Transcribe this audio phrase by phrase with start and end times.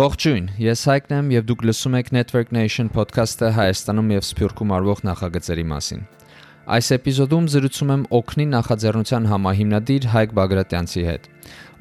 [0.00, 5.00] Ողջույն, ես Հայկն եմ եւ դուք լսում եք Network Nation podcast-ը Հայաստանում եւ Սփյուռքում արվող
[5.08, 6.04] նախագծերի մասին։
[6.76, 11.26] Այս էպիզոդում զրուցում եմ Օքնի նախաձեռնության համահիմնադիր Հայկ Բագրատյանցի հետ։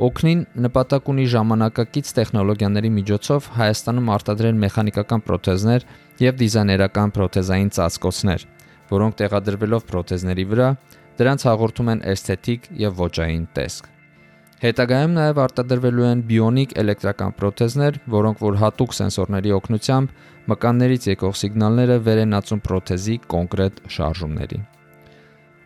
[0.09, 5.85] Օքնին նպատակ ունի ժամանակակից տեխնոլոգիաների միջոցով Հայաստանում արտադրել մեխանիկական պրոթեզներ
[6.25, 8.43] եւ դիզայներական պրոթեզային ծածկոցներ,
[8.89, 10.73] որոնք տեղադրվելով պրոթեզների վրա
[11.21, 13.93] դրանց հաղորդում են էսթետիկ եւ ոճային տեսք։
[14.59, 20.09] Հետագայում նաև արտադրվելու են բիոնիկ էլեկտրական պրոթեզներ, որոնք որ հատուկ սենսորների օգնությամբ
[20.51, 24.59] մկաններից եկող սիգնալները վեր են ածում պրոթեզի կոնկրետ շարժումների։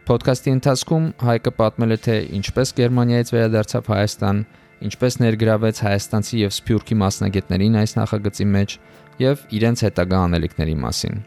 [0.03, 4.45] Պոդքասթի ընթացքում Հայկը պատմել է թե ինչպես Գերմանիայից վերադարձավ Հայաստան,
[4.83, 8.77] ինչպես ներգրավեց հայաստանցի եւ սփյուռքի մասնագետներին այս նախագծի մեջ
[9.23, 11.21] եւ իրենց հետագա անելիքների մասին։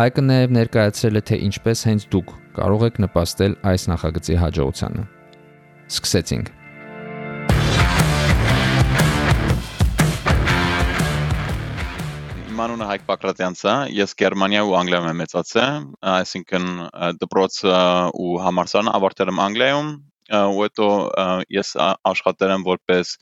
[0.00, 5.04] Հայկը նաև ներկայացրել է թե ինչպես հենց դուք կարող եք նպաստել այս նախագծի հաջողությանը։
[5.90, 6.59] Սկսեցինք։
[12.60, 16.66] Իմ անունը Հայկ Պակրատյանցը, ես Գերմանիա ու Անգլիայում եմ մեծացել, այսինքն
[17.22, 17.54] դպրոց
[18.20, 19.88] ու համալսարան ավարտել եմ Անգլիայում,
[20.50, 20.88] ու հետո
[21.56, 21.70] ես
[22.10, 23.14] աշխատել եմ որպես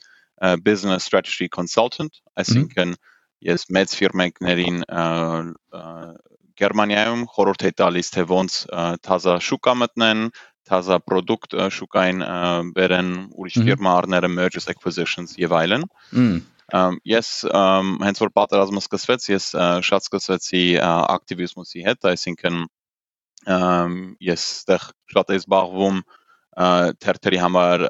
[0.65, 2.93] business strategy consultant, այսինքն
[3.47, 4.83] ես մեծ ֆիրմերներին
[6.59, 8.61] Գերմանիայում խորհուրդ է տալիս թե ոնց
[9.07, 10.29] թազա շուկա մտնեն,
[10.67, 12.27] թազա product շուկային
[12.75, 15.91] բերեն, ուրիշ ֆիրմա առները mergers acquisitions եւ այլն։
[17.09, 19.45] Ես հենց որ պատերազմը սկսվեց, ես
[19.87, 22.59] շատ սկսվեցի ակտիվիզմի հետ, այսինքն
[24.29, 26.01] ես այդտեղ շատ եմ զբաղվում
[27.05, 27.85] թերթերի համար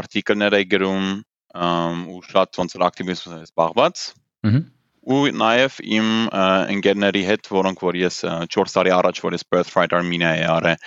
[0.00, 1.10] արտիկլներ եմ գրում
[2.12, 4.06] ու շատ ոնց որ ակտիվիզմով եմ զբաղված։
[5.06, 6.08] ու նաև իմ
[6.74, 8.16] ընկերների հետ, որոնք որ ես
[8.50, 10.80] 4 տարի առաջ որ ես Birthright Armenia էի արել,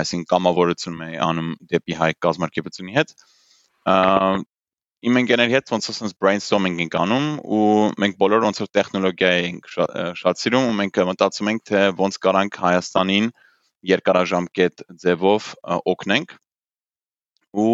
[0.00, 3.12] այսինքն կամավորություն էի անում դեպի հայ կազմակերպությունի հետ,
[5.00, 7.68] իմ ընկերների հետ ոնց ասես brainstorming ենք անում ու
[8.02, 9.68] մենք բոլորը ոնց որ տեխնոլոգիա ենք
[10.20, 13.30] շատ սիրում ու մենք մտածում ենք թե ոնց կարանք Հայաստանին
[13.90, 15.46] երկարաժամկետ ձևով
[15.94, 16.34] օգնենք
[17.64, 17.70] ու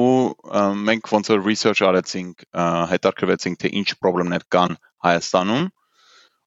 [0.87, 2.47] մենք ոնց որ research արեցինք
[2.95, 5.67] հետաքրվեցինք թե ինչ խնդիրներ կան Հայաստանում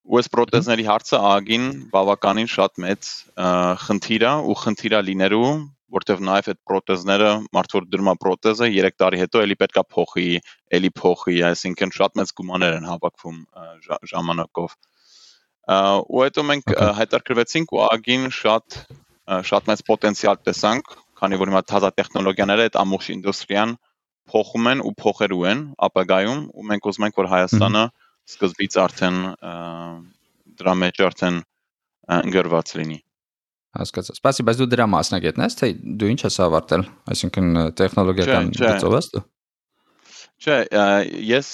[0.09, 3.11] ու այս պրոթեզների հարցը ագին բավականին շատ մեծ
[3.83, 5.51] խնդիր է ու խնդիր է լինելու
[5.95, 10.27] որտեվ նաև այդ պրոթեզները մարդ որ դրմա պրոթեզը 3 տարի հետո էլի պետքա փոխի,
[10.77, 13.39] էլի փոխի, այսինքն շատ մեծ գումարներ են հավաքվում
[14.13, 14.75] ժամանակով։
[15.69, 18.79] Ու հետո մենք հայտարարվեցինք ու ագին շատ
[19.49, 23.75] շատ մեծ պոտենցիալ տեսանք, քանի որ հիմա թազա տեխնոլոգիաները այդ ամբողջ ինդուստրիան
[24.29, 27.83] փոխում են ու փոխելու են ապագայում ու մենք ուզում ենք որ Հայաստանը
[28.29, 29.19] սկզբից արդեն
[30.61, 31.39] դրա մեջ արդեն
[32.19, 32.99] ընկերված լինի
[33.77, 35.67] Հասկացա։ Սպասի, բայց դու դրա մասնագետն ես, թե
[36.01, 39.21] դու ինչ ես ավարտել, այսինքն տեխնոլոգիական գծով ես դու։
[40.39, 40.55] Չէ,
[41.27, 41.47] ես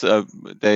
[0.62, 0.72] դե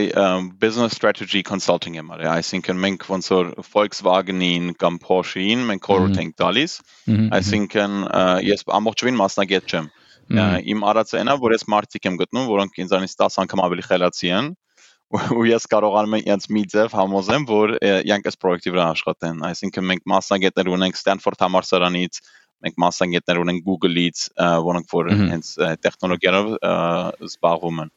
[0.59, 6.35] business strategy consulting եմ արել, այսինքն մենք ոնց որ Volkswagen-ին կամ Porsche-ին մենք խորհուրդ ենք
[6.41, 6.75] տալիս,
[7.37, 7.99] այսինքն
[8.49, 9.91] ես ամբողջովին մասնագետ չեմ։
[10.73, 14.51] Իմ արածը այնա, որ ես մարդիկ եմ գտնում, որոնք ինձանից 10 անգամ ավելի խելացի են,
[15.09, 19.87] ու ես կարողանում եմ ինձ մի ձև համոզեմ, որ իրանք այս պրոյեկտի վրա աշխատեն։ Այսինքն
[19.91, 22.19] մենք մասնագետներ ունենք Stanford համալսարանից,
[22.65, 24.25] մենք մասնագետներ ունենք Google-ից,
[24.69, 25.53] որոնք որ հենց
[25.85, 26.51] տեխնոլոգիաներով
[27.29, 27.95] զբաղվում են։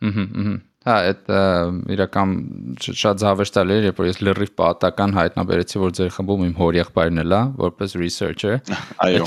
[0.00, 1.26] Ահա, ահա Հա, այդ
[1.92, 2.30] իրական
[2.80, 7.34] շատ զավեշտալի էր, երբ որ ես լրիվ պատական հայտնաբերեցի, որ ձեր խմբում իմ հորիեղբայրն էլ
[7.36, 8.56] է, որպես researcher։
[9.04, 9.26] Այո։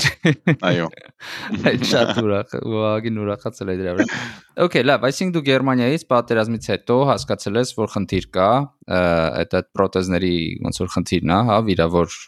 [0.66, 0.88] Այո։
[1.70, 4.18] Այդ շատ ուրախ, ուղղակի ուրախացել եմ դրա վրա։
[4.66, 8.50] Okay, լավ, այսինքն դու Գերմանիայից պատերազմից հետո հասկացել ես, որ խնդիր կա,
[8.98, 10.34] այդ այդ պրոթեզների
[10.66, 12.20] ոնց որ խնդիրն է, հա, վիրավոր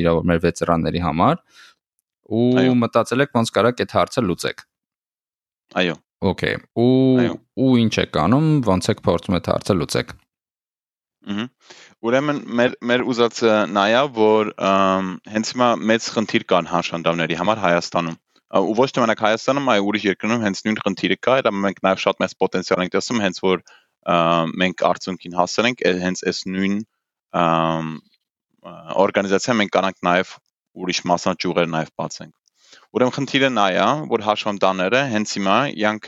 [0.00, 1.42] վիրավոր մեր վետերանների համար
[2.30, 4.70] ու մտածել եք ոնց կարաք այդ հարցը լուծեք։
[5.78, 10.10] Այո Okay։ Ու ու ինչ եք անում, ոնց եք փորձում այդ հարցը լուծեք։
[11.30, 11.44] Ահա։
[12.00, 14.50] Ուրեմն մեր մեր ուզածը նա է, որ
[15.32, 18.18] հենց հիմա մեծ խնդիր կան հանրաշանդավների համար Հայաստանում
[18.50, 22.00] ու ոչ թե մենակ Հայաստանում, այլ ուրիշ երկրներում հենց նույն խնդիրը կա, դա մենք նաև
[22.04, 23.62] շատ մեծ պոտենցիալ ենք տեսնում, հենց որ
[24.64, 26.76] մենք արդյունքին հասել ենք, հենց այս նույն
[29.04, 30.34] օրգանիզացիա մենք կանանք նաև
[30.80, 32.34] ուրիշ մասնաճյուղեր նաև բացենք։
[32.90, 36.06] Ուրեմն խնդիրը նա է, որ հաշվանդաները հենց հիմա իրանք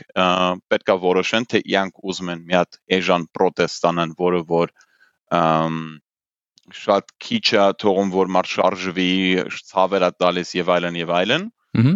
[0.73, 4.73] պետքա որոշեն, թե իրանք ուզում են մի հատ էժան պրոթեզ ստանան, որը որ
[6.83, 9.13] շատ քիչ է թողում, որ մարդ շարժվի,
[9.71, 11.47] ցավերա տալիս եւ այլն եւ այլն,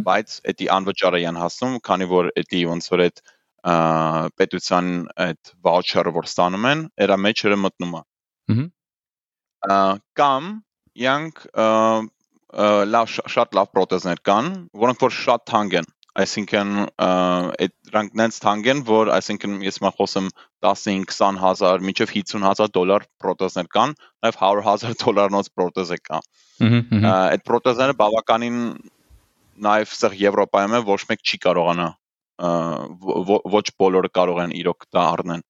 [0.08, 3.22] բայց էդի անվճարը են հասնում, քանի որ էդի ոնց որ այդ
[4.40, 4.92] պետության
[5.28, 8.02] այդ վաուչերը որ ստանում են, էրա մեջը մտնում է։
[10.18, 10.52] Կամ
[10.98, 11.44] իրանք
[12.56, 14.50] լավ շատ լավ պրոթեզներ կան,
[14.84, 19.92] որոնք որ շատ թանկ են։ այսինքն այդ դրանք նենց թանկ են, որ այսինքն ես մա
[20.00, 20.30] խոսում
[20.66, 23.94] 15-20 հազար, մինչև 50 հազար դոլար պրոթեզներ կան,
[24.26, 26.22] նաև 100 հազար դոլարանոց պրոթեզը կա։
[27.12, 28.58] Այդ պրոթեզները բավականին
[29.68, 31.88] նաև սեղ Եվրոպայում է ոչ մեկ չի կարողանա
[33.58, 35.47] ոչ բոլորը կարող են իրոք դա առնեն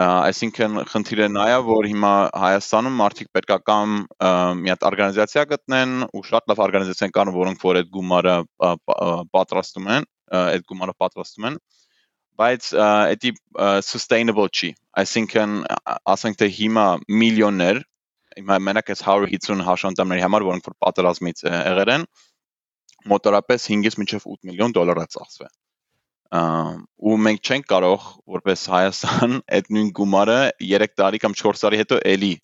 [0.00, 2.12] այսինքն խնդիրը նա է որ հիմա
[2.42, 3.96] Հայաստանում մարդիկ պետքա կամ
[4.60, 8.36] մի հատ օրգանիզացիա գտնեն ու շատ լավ օրգանիզացիան կան որոնք որ այդ գումարը
[9.36, 10.08] պատրաստում են
[10.40, 11.60] այդ գումարը պատրաստում են
[12.40, 13.34] բայց էդի
[13.84, 14.72] sustainable չի
[15.04, 15.56] այսինքն
[16.14, 16.86] ասենք թե հիմա
[17.20, 17.82] միլիոններ
[18.40, 22.06] հիմա մենակ այս 150 հաշանդամների համար որոնք որ պատրաստմից եղել են
[23.10, 25.52] մոտորապես 5-ից մինչև 8 միլիոն դոլար է ծախսվել
[26.30, 28.06] ու մենք չենք կարող
[28.36, 32.34] որպես Հայաստան այդ նույն գումարը 3 տարի կամ 4 տարի հետո էլի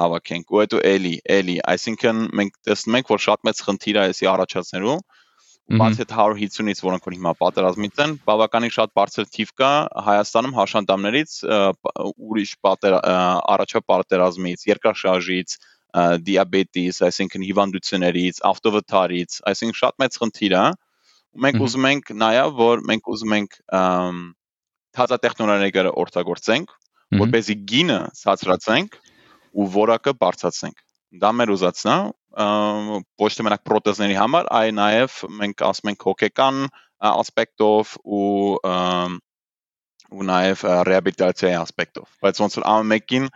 [0.00, 4.28] հավաքենք ու հետո էլի էլի այսինքն մենք տեսնում ենք որ շատ մեծ խնդիր է այսի
[4.34, 4.98] առաջացնելու
[5.80, 9.72] բացի այդ 150-ից որոնք որ հիմա պատերազմից են բավականին շատ բարձր թիվ կա
[10.06, 11.34] Հայաստանում հաշանդամներից
[12.10, 15.56] ուրիշ պատեր առաջա պատերազմից երկրաշարժից
[16.26, 20.64] դիաբետից, այսինքն հիվանդություններից, ավտովթարից, այսինքն շատ մեծ խնդիր է,
[21.30, 23.56] ու մենք ուզում ենք նաև որ մենք ուզում ենք
[24.98, 26.72] թազա տեխնոլոգիաները օգտագործենք,
[27.20, 28.96] որպեսզի գինը ցածրացենք
[29.60, 30.82] ու որակը բարձրացնենք։
[31.20, 31.98] Դա մեր ուզածն է,
[33.22, 36.60] ոչ թե մենակ պրոթեզների համար, այլ նաև մենք ասում ենք հոգեկան
[37.10, 38.28] ասպեկտով ու
[40.10, 43.26] ու նաև ռեաբիլիտացիայի ասպեկտով։ Բայց ոնց որ ամեն մեկին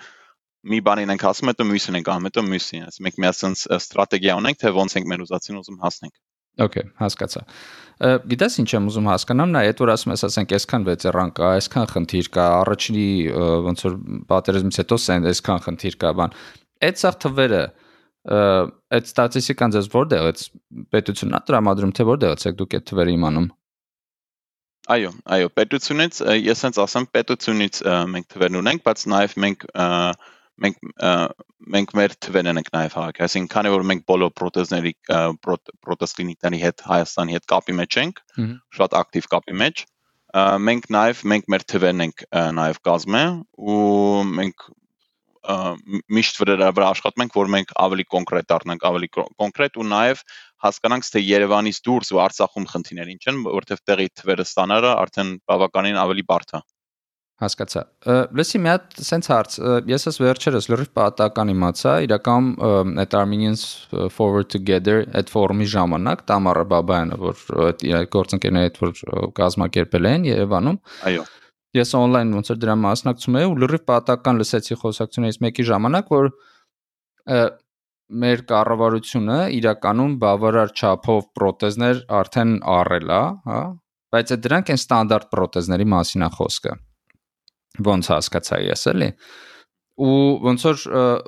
[0.75, 4.37] մի բանին ենք ասում, հետո մյուսին ենք անում, հետո մյուսին։ Այս մենք մի ասած ստրատեգիա
[4.41, 6.15] ունենք, թե ոնց ենք մեր ուզածին ուզում հասնենք։
[6.63, 7.43] Okay, հասկացա։
[8.31, 11.89] Գիտես ինչ եմ ուզում հասկանամ, նա այդ որ ասում ես, ասենք, այսքան վետերան կա, այսքան
[11.95, 13.07] խնդիր կա, առաջինի
[13.65, 13.97] ոնց որ
[14.31, 16.35] պատերազմից հետո սեն այսքան խնդիր կա, բան։
[16.85, 17.63] Այդ սա թվերը
[18.25, 20.45] այդ ստատիստիկան ձեզ որտեղից
[20.95, 23.49] պետությունն է տրամադրում, թե որտեղից եք դուք այդ թվերը իմանում։
[24.95, 27.79] Այո, այո, պետությունից ես հենց ասեմ պետությունից
[28.15, 29.67] մենք թվերն ունենք, բայց նաև մենք
[30.63, 30.79] մենք
[31.75, 34.93] մենք մեր թվերն ենք նաև հավաք, այսինքն քանի որ մենք բոլոր պրոթեզների
[35.47, 38.23] պրոթեզ կլինիկների հետ Հայաստանի հետ կապի մեջ ենք,
[38.79, 39.85] շատ ակտիվ կապի մեջ,
[40.69, 42.25] մենք նաև մենք մեր թվերն ենք
[42.61, 43.37] նաև կազմել
[43.75, 44.67] ու մենք
[45.45, 50.23] միշտ վրա վրա աշխատում ենք, որ մենք ավելի կոնկրետ դառնանք, ավելի կոնկրետ ու նաև
[50.65, 56.01] հասկանանք, թե Երևանից դուրս ու Արցախում խնդիրներ ինչ են, որովհետև տեղի թվերը ստանալը արդեն բավականին
[56.01, 56.63] ավելի բարդ է։
[57.43, 57.81] Հասկացա։
[58.39, 59.55] Լսի մի հատ սենց հարց։
[59.91, 62.51] Ես ես վերջերս լրիվ պատահական իմացա, իրական
[63.03, 63.65] այդ Armenians
[64.15, 67.83] Forward Together այդ ֆորումի ժամանակ Տամարա Բաբայանը, որ այդ
[68.15, 68.95] գործընկերները այդ որ
[69.41, 70.79] կազմակերպել են Երևանում։
[71.11, 71.27] Այո։
[71.75, 76.33] Ես on-line ոնց որ դրա մասնակցում եի ու լրիվ պատահական լսեցի խոսակցությունից մեկի ժամանակ, որ
[78.25, 83.61] մեր կառավարությունը իրականում բավարար չափով պրոթեզներ արդեն առել է, հա,
[84.15, 86.77] բայց դրանք են ստանդարտ պրոթեզների մասին է խոսքը
[87.83, 89.11] ոնց հասկացա ես էլի
[90.05, 90.85] ու ոնց որ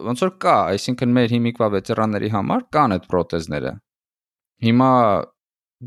[0.06, 3.72] ոնց որ կա այսինքն մեր հիմիկվա վետերանների համար կան այդ պրոթեզները
[4.66, 4.90] հիմա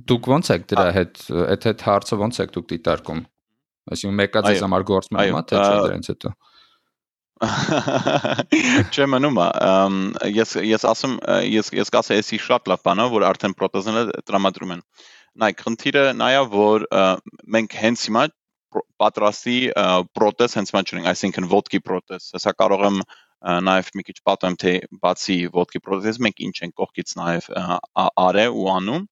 [0.09, 1.23] դուք ոնց եք դրա հետ
[1.55, 3.21] այդ այդ հարցը ոնց եք դուք դիտարկում
[3.93, 6.33] այսինքն մեկը ձեզ համար գործում է հիմա թե չէ դրանից հետո
[8.93, 9.47] Չէ մնում է
[10.35, 11.13] ես ես ասում
[11.47, 14.81] ես ես կասեմ էսի շատ լավ բան է որ արդեն պրոթեզները տրամադրում են
[15.39, 16.85] նայեք խնդիրը նա է որ
[17.55, 18.25] մենք հենց հիմա
[19.01, 19.57] պատրաստի
[20.17, 22.99] պրոթեզ հենց չունենք, այսինքն ոդկի պրոթեզ։ Հեսա կարող եմ
[23.69, 24.73] նաև մի քիչ պատմեմ թե
[25.03, 27.47] բացի ոդկի պրոթեզ մենք ինչ ենք կողքից նաև
[28.25, 29.07] արե ու անում։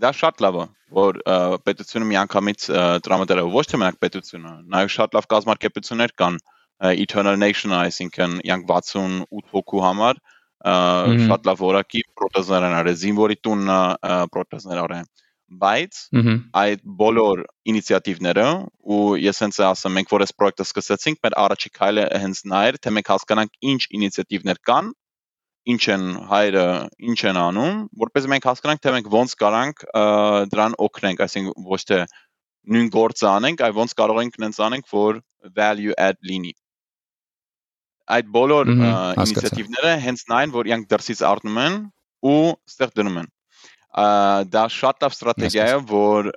[0.00, 1.20] Դա շատ լավ է, որ
[1.66, 2.66] պետությունը միանգամից
[3.06, 6.36] տրամադրել է ոչ թե մենակ պետությունը, նաև շատ լավ կազմակերպություններ կան
[6.80, 10.20] Eternal Nation, այսինքն յանք 68 հոգու համար
[11.30, 13.74] շատ լավ որակի պրոթեզներ են արել, զինվորի տունն
[14.34, 15.10] պրոթեզներ արել
[15.50, 15.98] բայց
[16.60, 17.42] այդ բոլոր
[17.72, 18.46] ինիցիատիվները
[18.94, 22.78] ու ես հենց ասեմ մենք որ այս պրոյեկտը սկսեցինք մեր առաջի քայլը հենց նա էր
[22.84, 24.92] թե մենք հասկանանք ինչ ինիցիատիվներ կան
[25.74, 26.66] ինչ են հայրը
[27.10, 29.84] ինչ են անում որպես մենք հասկանանք թե մենք ոնց կարանք
[30.54, 32.00] դրան օգնենք այսինքն ոչ թե
[32.70, 35.20] նույն գործը անենք այլ ոնց կարող ենք նենց անենք որ
[35.58, 36.54] value add լինի
[38.16, 41.78] այդ բոլոր ինիցիատիվները հենց նա են որ իրանք դրսից առնում են
[42.30, 42.40] ու
[42.70, 43.30] ստեղ դնում են
[43.90, 46.30] դա շատ լավ ստրատեգիա է, որ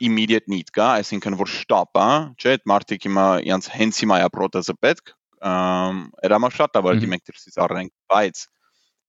[0.00, 2.08] immediate need կա, այսինքն որ շտապ է,
[2.40, 5.12] չէ՞, այդ մարդիկ հիմա իրենց հենց հիմա է պրոթեզը պետք,
[6.24, 8.44] երամա շատ լավ է մենք դրսից առնենք, բայց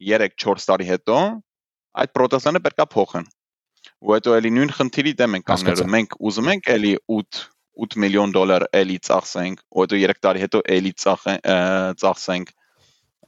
[0.03, 1.17] 3-4 տարի հետո
[2.03, 3.29] այդ պրոթեզները պետք է փոխեն։
[4.03, 7.39] Ու հետո էլի նույն խնդիրի դեմ ենք կանգնելու։ Մենք ուզում ենք էլի 8
[7.87, 11.49] 8 միլիոն դոլար էլի ծախսենք, ու հետո 3 տարի հետո էլի ծախենք,
[12.01, 12.53] ծախսենք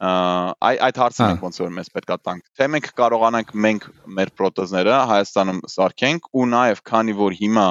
[0.00, 2.44] այ այդ հարցը մենք ոնց որ մեզ պետքա տանք.
[2.56, 7.66] Թե մենք կարողանանք մենք մեր պրոթեզները Հայաստանում սարքենք ու նաև քանի որ հիմա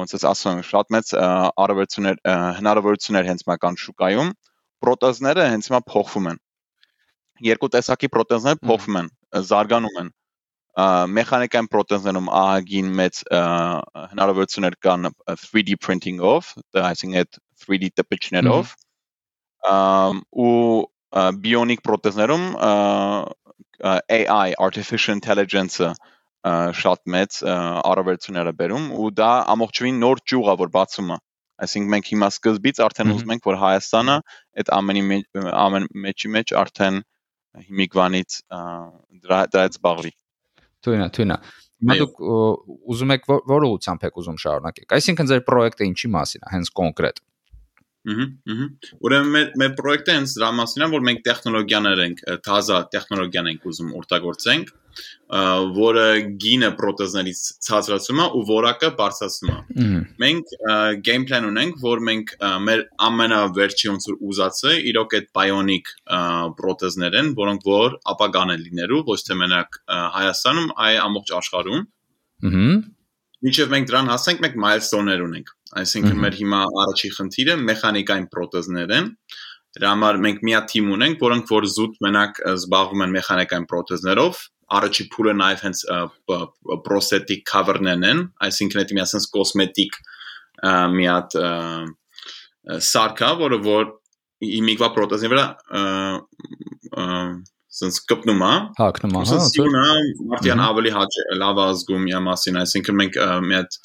[0.00, 1.12] ոնց էս ասում եմ շատ մեծ
[1.62, 2.18] արարություններ
[2.58, 4.32] հնարավորություններ հենց մական շուկայում
[4.84, 6.38] պրոթեզները հենց հիմա փոխվում են
[7.44, 9.10] երկու տեսակի պրոթեզներ փոխվում են
[9.50, 10.10] զարգանում են
[10.74, 15.10] մեխանիկային պրոթեզներում ահագին մեծ հնարավորություններ կան
[15.44, 16.48] 3D printing-ով,
[16.82, 18.72] այսինքն այդ 3D տպիչներով
[20.44, 20.54] ու
[21.14, 22.46] բիոնիկ պրոթեզներում
[23.84, 25.92] AI artificial intelligence-ը
[26.80, 31.18] շատ մեծ առավելություններ է բերում ու դա ամողջովին նոր ճյուղ է որ բացում է
[31.64, 34.16] այսինքն մենք հիմա սկզբից արդեն ուզում ենք որ Հայաստանը
[34.62, 35.20] այդ ամենի
[35.64, 37.00] ամեն մեջի մեջ արդեն
[37.68, 40.12] հիմիկվանից դրա դրանից զբաղվի
[40.84, 41.36] Թույնա, թույնա։
[41.84, 42.18] Հիմա դուք
[42.92, 47.22] ուզում եք որ ուղությամբ եք ուզում շարունակեք։ Այսինքն ձեր պրոյեկտը ինչի մասին է, հենց կոնկրետ։
[48.04, 48.64] Ահա, ահա։
[49.00, 53.68] Ուրեմն մեր մեր պրոյեկտը հենց դրա մասին է, որ մենք տեխնոլոգիաներ ենք, թազա տեխնոլոգիան ենք
[53.70, 54.72] ուզում օգտագործենք,
[55.78, 56.04] որը
[56.44, 59.86] գինը պրոթեզներից ցածրացում է ու որակը բարձրացնում է։
[60.24, 60.52] Մենք
[61.08, 62.34] game plan ունենք, որ մենք
[62.68, 65.94] մեր ամենավերջի ոնց որ ուզածը իրոք այդ bionic
[66.60, 69.80] պրոթեզներ են, որոնք որ ապագան են լինելու, ոչ թե մենակ
[70.18, 71.88] Հայաստանում, այլ ամբողջ աշխարհում։
[72.44, 72.68] Ահա
[73.44, 75.50] Մինչև մենք դրան հասենք, մենք milestone-ներ ունենք։
[75.80, 79.08] Այսինքն մեր հիմա առաջի խնդիրը մեխանիկային պրոթեզներ են։
[79.74, 84.42] Դրա համար մենք մի հատ թիմ ունենք, որոնք որ զուտ մենակ զբաղվում են մեխանիկային պրոթեզներով,
[84.78, 85.80] առաջի փուլը նաև հենց
[86.86, 89.98] prosthetic cover-ներն են, այսինքն դա մի ասած կոսմետիկ
[90.94, 91.36] մի հատ
[92.88, 93.90] սարքա, որը որ
[94.44, 95.46] իմիգվա պրոթեզի վրա
[97.74, 99.84] սենց կպնում է հակնում է հա սինա
[100.32, 100.92] մարտյան ավելի
[101.42, 103.78] լավ ազգում իա մասին այսինքն մենք մի հատ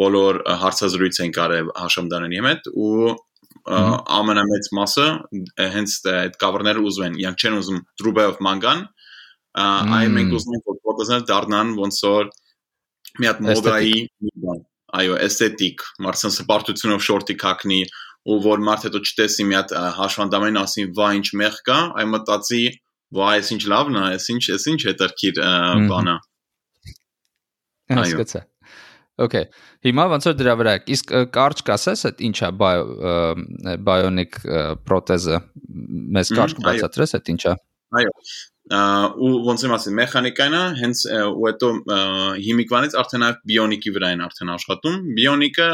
[0.00, 3.14] բոլոր հարցազրույց ենք արել հաշմդանանի հետ ու
[3.64, 5.06] ամենամեծ մասը
[5.74, 8.82] հենց այդ կավերները ուզում են իրանք չեն ուզում դրուբեով մանգան
[9.54, 12.32] այ մենք ուզում ենք որ պրոթեզները դառնան ոնց որ
[13.20, 13.98] մի հատ մոդայի
[14.94, 17.80] այո էսթետիկ մարսեն սպարտությունով շորտի կակնի
[18.24, 22.62] ու որ մարդ հետո չտեսի մի հատ հաշվանդամային ասին վա ինչ մեղ կա այ մտածի
[23.14, 25.40] Վայ, այս ինչ լավն է, այս ինչ, այս ինչ հետարքիր
[25.92, 26.16] բանա։
[27.94, 28.42] Հասկացա։
[29.24, 29.44] Okay։
[29.86, 32.48] Հիմա ոնց որ դրա վրա է։ Իսկ կարճ կասես, այդ ինչա
[33.86, 34.40] bionic
[34.88, 35.38] պրոթեզը։
[36.16, 37.54] Մեզ կարճ կբացատրես, այդ ինչա։
[38.00, 38.10] Այո
[38.64, 41.68] ու ոնց եմ ասել մեխանիկայինը հենց ու հետո
[42.46, 45.66] հիմիկվանից արդեն այ բիոնիկի վրա են արդեն աշխատում բիոնիկը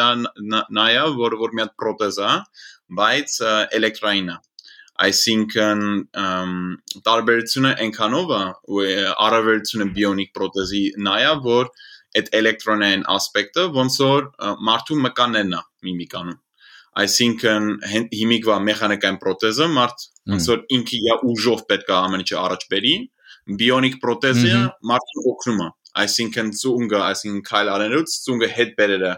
[0.00, 0.06] դա
[0.78, 2.30] նայա որ որ մի հատ պրոթեզ է
[3.00, 3.36] բայց
[3.76, 4.38] էլեկտրային է
[5.06, 5.82] այսինքն
[7.08, 8.42] տարբերությունը այնքանով է
[8.76, 8.84] ու
[9.26, 11.70] առավելությունը բիոնիկ պրոթեզի նայա որ
[12.20, 14.26] այդ էլեկտրոնային ասպեկտը ոնց որ
[14.68, 16.40] մարդու մկաններն է միմիկանում
[17.02, 17.68] այսինքն
[18.12, 22.96] հիմիկվա մեխանիկային պրոթեզը մարդ ոնց որ ինքը իր ուժով պետք է ամեն ինչը առաջ բերի
[23.62, 24.58] բիոնիկ պրոթեզը
[24.90, 25.68] մարդուն օգնում է
[26.02, 29.14] այսինքն ծունգը այսինքն քայլ արելուց ծունգը հետ բերելը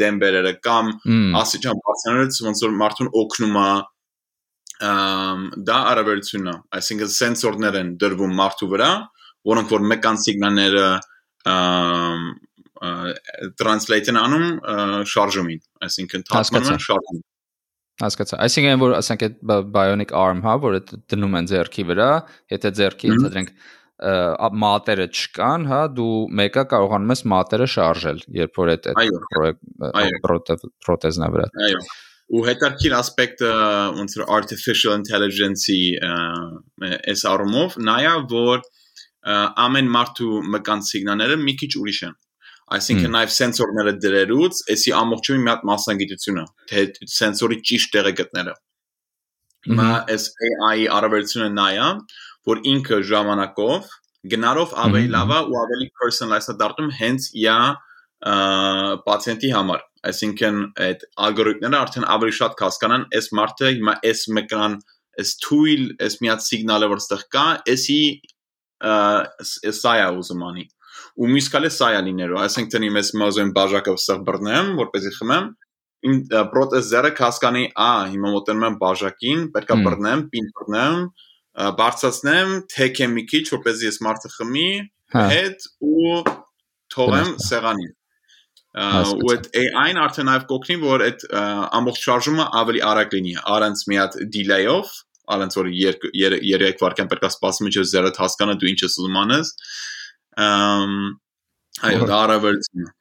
[0.00, 0.90] դեմ բերելը կամ
[1.38, 3.70] ասիճան բարձրանալուց ոնց որ մարդուն օգնում է
[4.78, 8.90] դա արաբերությունն է այսինքն սենսորներ են դրվում մարդու վրա
[9.50, 10.84] որոնք որ մեկան սիգնալները
[13.58, 14.46] translate-ն անում
[15.14, 17.24] շարժումին այսինքն թափման շարժում
[18.04, 19.42] հասկացա այսինքն որ ասենք այդ
[19.74, 22.10] bionic arm հա որ դնում են ձեռքի վրա
[22.54, 23.52] եթե ձեռքի ընդհանրենք
[23.98, 31.30] մատերը չկան, հա, դու մեկը կարողանում ես մատերը շարժել, երբ որ այդ այդ պրոթեզն է
[31.34, 31.80] վրա։ Այո
[32.28, 33.50] ու հետարքիր ասպեկտը
[33.98, 35.80] ոնց որ artificial intelligence-ի
[37.12, 38.64] այս առումով նայա որ
[39.64, 42.16] ամեն մարդու մկան սիգնալները մի քիչ ուրիշ են
[42.78, 46.84] այսինքն նաև սենսորները դրերուց էսի ամբողջովին մի հատ մասնագիտություն է թե
[47.16, 48.54] սենսորի ճիշտ տեղը գտնելը
[49.68, 51.88] հիմա այս AI-ի առավելությունը նայա
[52.48, 53.88] որ ինքը ժամանակով
[54.32, 57.58] գնալով ավելի լավ է ու ավելի personalized է դառնում հենց իա
[59.08, 64.74] պացիենտի համար այսինքն այդ ալգորիթմները արդեն ավելի շատ կհասկանան այս մարդը հիմա այս մեկրան
[65.22, 68.02] այս թույլ այս միած սիգնալը որ ստեղ կա էսի
[69.78, 70.66] սա է ուզում անի
[71.18, 75.48] ու մյուս կալը սա է լինելու այսինքն իմ այս մոզոն բաժակը ստեղ բռնեմ որպեսզի խմեմ
[76.08, 76.18] իմ
[76.52, 81.00] պրոթեզերը կհասկանի ա հիմա մոտենում եմ բաժակին պետքա բռնեմ պին բռնեմ
[81.78, 84.68] բարձրացնեմ թեքեմ մի քիչ որպեսզի այս մարդը խմի
[85.16, 86.18] հա։ հետ ու
[86.94, 87.97] թողեմ սեղանին
[88.78, 91.24] ու այդ AI-ն արդեն նաև կօգնի, որ այդ
[91.78, 94.92] ամբողջ շարժումը ավելի արագ լինի, առանց մի հատ delay-ով,
[95.34, 99.50] առանց որ 3 վայրկյան պետք է սպասի միջև զերը հասկանա դու ինչ ես ուզում անես։
[101.88, 102.94] Այո, դա արավելություն է։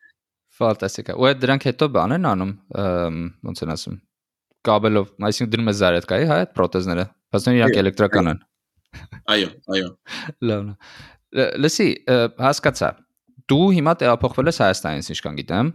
[0.57, 2.53] Ֆանտաստիկ է։ Ու այդ դրանք հետո բան են անում,
[3.47, 3.97] ոնց են ասում,
[4.67, 8.37] կաբելով, այսինքն դնում ես զարեtkայի, հա, այդ պրոթեզները Բացեն իրանք էլեկտրական են։
[9.33, 9.87] Այո, այո։
[10.47, 11.87] Լավն է։ Լսի,
[12.39, 12.91] հասկացա։
[13.47, 15.73] Դու հիմա տեղափոխվել ես Հայաստանից, ինչքան գիտեմ։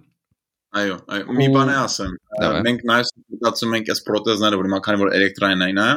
[0.73, 2.13] Այո, այո, մի բան է ասեմ։
[2.67, 5.89] Մենք նայես մտածում ենք այս պրոթեզները, որ հիմա քանի որ էլեկտրային են, հա,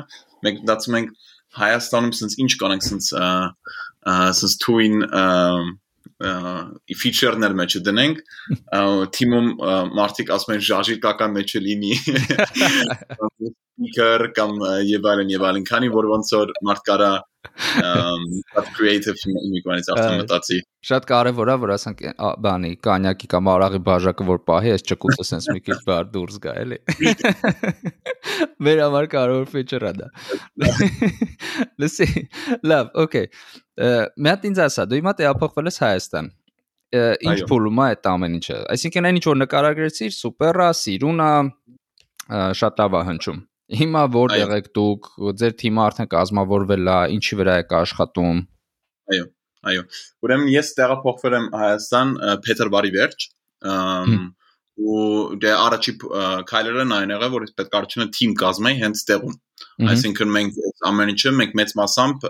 [0.47, 1.13] մենք մտածում ենք
[1.55, 3.11] Հայաստանում sense ինչ կանենք sense
[4.39, 5.05] sense twin
[6.21, 8.23] feature-ներ մեջ դնենք
[9.17, 9.51] թիմում
[9.99, 11.93] մարտիկ ասում են ժաժի տակա մեջ լինի
[13.75, 17.09] speaker կամ եւ այլն եւ այլն քանի որ ոնց որ մարդ կարա
[18.55, 22.01] but creative immigrants ավտոմատացի շատ կարևոր է որ ասենք
[22.45, 26.55] բանի կանյակի կամ արաղի բաժակը որ պահի այս ճկուտը sense մի քիչ բար դուրս գա
[26.63, 26.79] էլի
[28.65, 30.09] մեր համար կարևոր feature-ա դա
[31.83, 32.09] լսի
[32.71, 33.29] լավ okay
[33.75, 36.29] մի հատ ինձ ասա դու հիմա տեղափոխվել ես Հայաստան
[37.31, 41.31] ինչ փուլում է այդ ամեն ինչը այսինքն այն ինչ որ նկարագրեցիր սուպերա սիրունա
[42.61, 43.41] շատ լավ է հնչում
[43.73, 45.07] Հիմա որտեղ եք դուք,
[45.41, 48.41] ձեր թիմը արդեն կազմավորվել է, ինչի վրա եք աշխատում։
[49.15, 49.23] Այո,
[49.71, 49.85] այո։
[50.27, 52.11] Ուրեմն ես տեղափոխվել եմ Հայաստան
[52.45, 53.25] փետրվարի վերջ,
[54.75, 55.93] ու դե առաջի
[56.51, 59.35] քայլերը այն եղավ, որ պետք արդյունը թիմ կազմեի հենց տեղում։
[59.91, 62.25] Այսինքն մենք ամեն ինչը մենք մեծ մասամբ,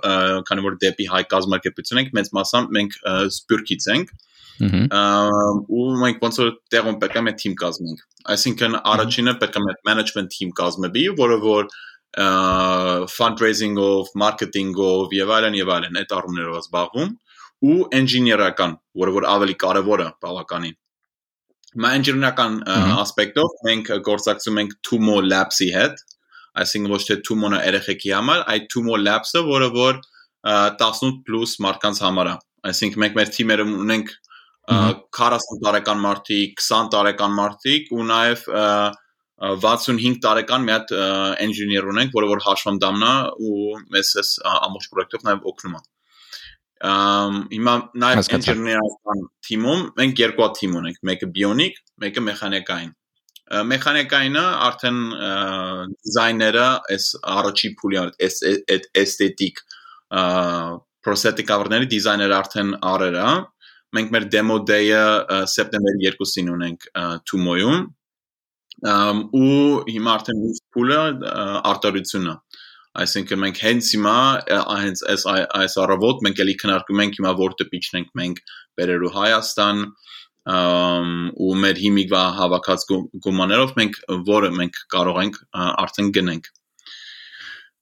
[0.49, 2.97] քանի որ դեպի հայ կազմակերպություն ենք, մեծ մասամբ մենք
[3.35, 4.13] սպյուրքից ենք
[4.55, 8.03] ու մենք ոնց որ տեղում պետք է մեր թիմ կազմենք
[8.35, 11.67] այսինքն առաջինը պետք է մեր management team կազմվի որը որ
[12.15, 17.11] fundraising-ով, marketing-ով եւ այլն եւ այլն այդ առումներով զբաղվում
[17.65, 20.75] ու engineer-ական, որը որ ավելի կարեւոր է բավականին։
[21.75, 22.60] Engineer-ական
[23.03, 26.03] ասպեկտով մենք գործակցում ենք Tumo Labs-ի հետ,
[26.62, 30.00] այսինքն ոչ թե Tumo-ը երեխեքի համար, այլ Tumo Labs-ը, որը որ
[30.48, 32.36] 18+ մարդկանց համար է։
[32.70, 34.13] Այսինքն մենք մեր թիմերը ունենք
[35.20, 38.48] 40 տարեկան մարդիկ, 20 տարեկան մարդիկ ու նաև
[39.66, 40.94] 65 տարեկան մի հատ
[41.44, 43.11] engineer ունենք, որը որ հաշվում դամնա
[43.44, 43.59] ու
[43.92, 45.83] մեզ էս ամբողջ պրոյեկտով նաև օգնում է։
[46.83, 52.94] հիմա նաև engineer-ական թիմում մենք երկու թիմ ունենք, մեկը bionic, մեկը մեխանիկային։
[53.70, 55.00] Մեխանիկայինը արդեն
[55.96, 58.40] դիզայները այս առաջի փուլի այս
[59.03, 59.61] էսթետիկ
[61.05, 63.27] prosthetic cover-ների դիզայները արդեն արել է
[63.96, 65.03] մենք մեր demo day-ը
[65.53, 66.90] սեպտեմբերի 2-ին ունենք
[67.29, 67.85] Tumo-ում
[69.40, 69.59] ու
[69.94, 71.00] հիմա արդեն մյուս փուլը
[71.72, 72.35] արտադրությունն է
[73.01, 74.18] այսինքն մենք հենց հիմա
[74.86, 75.24] հենց այս
[75.60, 78.42] այս առավոտ մենք էլի քննարկում ենք հիմա որ տպիչն ենք մենք
[78.79, 79.81] բերելու Հայաստան
[81.46, 82.86] ու մեր հիմիկվա հավաքած
[83.25, 86.51] գումարներով մենք որը մենք կարող ենք արդեն գնենք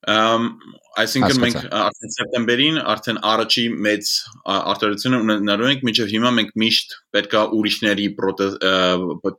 [0.04, 4.10] Այսինքն մենք արդեն սեպտեմբերին արդեն առաջի մեծ
[4.54, 8.08] արտադրությունը ունենալու ենք, միջև հիմա մենք միշտ պետքա ուրիշների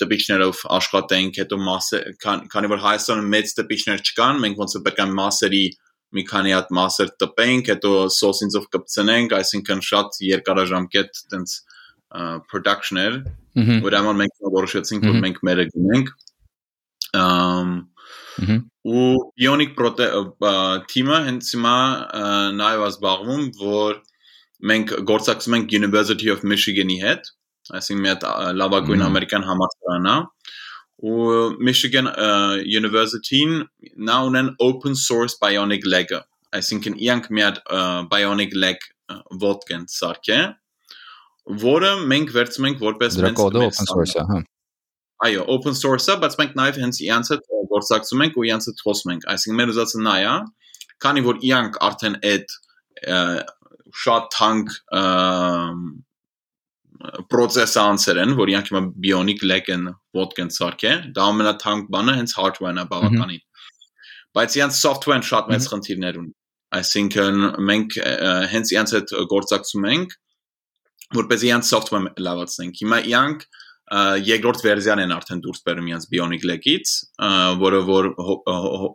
[0.01, 5.65] տպիչներով աշխատենք, հետո մասը քանի որ Հայաստանում մեծ տպիչներ չկան, մենք ոնց որ պետքա մասերի
[6.15, 11.57] մի քանի հատ մասեր տպենք, հետո սոսինձով կպցնենք, այսինքն շատ երկարաժամկետ տենց
[12.51, 13.17] production-ներ,
[13.99, 16.15] համար մենք որոշեցինք, որ մենք մերը գնենք։
[17.15, 17.75] Ամ
[18.43, 19.77] ու Ionic
[20.91, 21.77] թիմը հենց հիմա
[22.59, 24.01] նաև ազբաղվում, որ
[24.71, 27.31] մենք գործակցում ենք University of Michigan-ի հետ,
[27.79, 28.27] այսինքն մի հատ
[28.61, 30.17] լավագույն ամերիկյան համալսարանն է,
[31.05, 31.29] ու
[31.69, 32.11] Michigan
[32.65, 33.63] University-ն
[34.09, 36.23] նա ունեն open source bionic leg-ը,
[36.59, 37.63] այսինքն իրանք մի հատ
[38.13, 38.89] bionic leg
[39.45, 40.41] ոտքեն սարքե,
[41.65, 44.43] որը մենք վերցնում ենք որպես կոդը open source-ը, հա
[45.25, 47.45] այո, open source-ը, բայց մենք նաև հենց իրանց հետ
[47.75, 50.35] գործակցում ենք ու իրանց հետ խոսում ենք։ Այսինքն մեր ուզածը նա է,
[51.05, 52.57] քանի որ իրանք արդեն այդ
[54.05, 54.75] շատ թանկ
[57.29, 62.35] process անցեր են, որ իրանք հիմա bionic leg են vodka-ն սարքե, դա ամենաթանկ բանը հենց
[62.39, 63.43] hardware-ն է բավականին։
[64.35, 66.33] Բայց իրանք software-ն շատ մեծ խնդիրներ ունի։
[66.79, 67.99] Այսինքն մենք
[68.55, 70.17] հենց իրանց հետ գործակցում ենք,
[71.19, 73.47] որպեսզի իրանք software լավացնենք։ Հիմա իրանք
[73.93, 76.93] երկրորդ վերզիան են արդեն դուրս բերում իրենց Bionic Leg-ից,
[77.61, 78.09] որը որ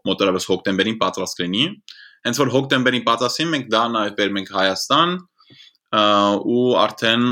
[0.10, 1.66] մոտավորապես հոկտեմբերին պատրաստ կլինի։
[2.26, 5.14] Հենց որ հոկտեմբերին պատասխին մենք դա նաև բերում ենք Հայաստան
[5.90, 7.24] ու արդեն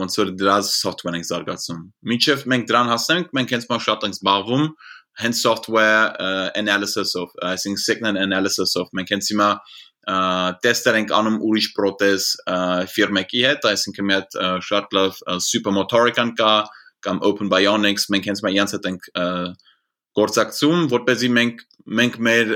[0.00, 1.78] ոնց որ դրա software ենք զարգացում։
[2.12, 4.66] Մինչև մենք դրան հասնենք, մենք հենց մա շատ ենք զբաղվում
[5.16, 6.12] հենց software
[6.60, 9.48] analysis-ով, այսինքն signal analysis-ով։ Մենք հենց հիմա
[10.06, 12.26] տեստեր ենք անում ուրիշ պրոթեզ
[12.94, 16.52] ֆիրմեկի հետ, այսինքն մի հատ շատ լավ Supermotorican կա
[17.06, 19.08] կամ Open Bionics, մենք հենց մայից հետ ենք
[20.16, 22.54] գործակցում, որպեսզի մենք մենք մեր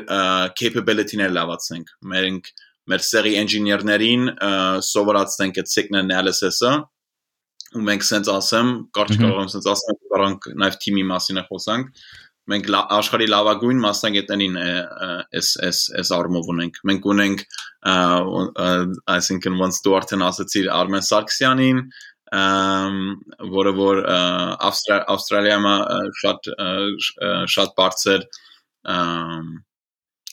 [0.58, 2.48] capability-ները լավացնենք։ Մենք
[2.90, 4.24] մեր սերի engineer-ներին
[4.86, 6.72] սովորացնենք այդ signal analysis-ը
[7.70, 12.08] ու մենք սենց ասեմ, կարճ կարող եմ սենց ասեմ, կարող ենք նաև թիմի մասին խոսանք
[12.50, 14.56] մենք աշխարհի լավագույն մասնագետներին
[15.40, 17.44] էս էս էս արմով ունենք մենք ունենք
[19.16, 21.82] այսինքն ոնց դու արդեն ասացիր Արմեն Սարգսյանին
[23.56, 25.66] որը որ Ավստրալիայում
[26.20, 26.52] շատ
[27.54, 28.28] շատ բարձր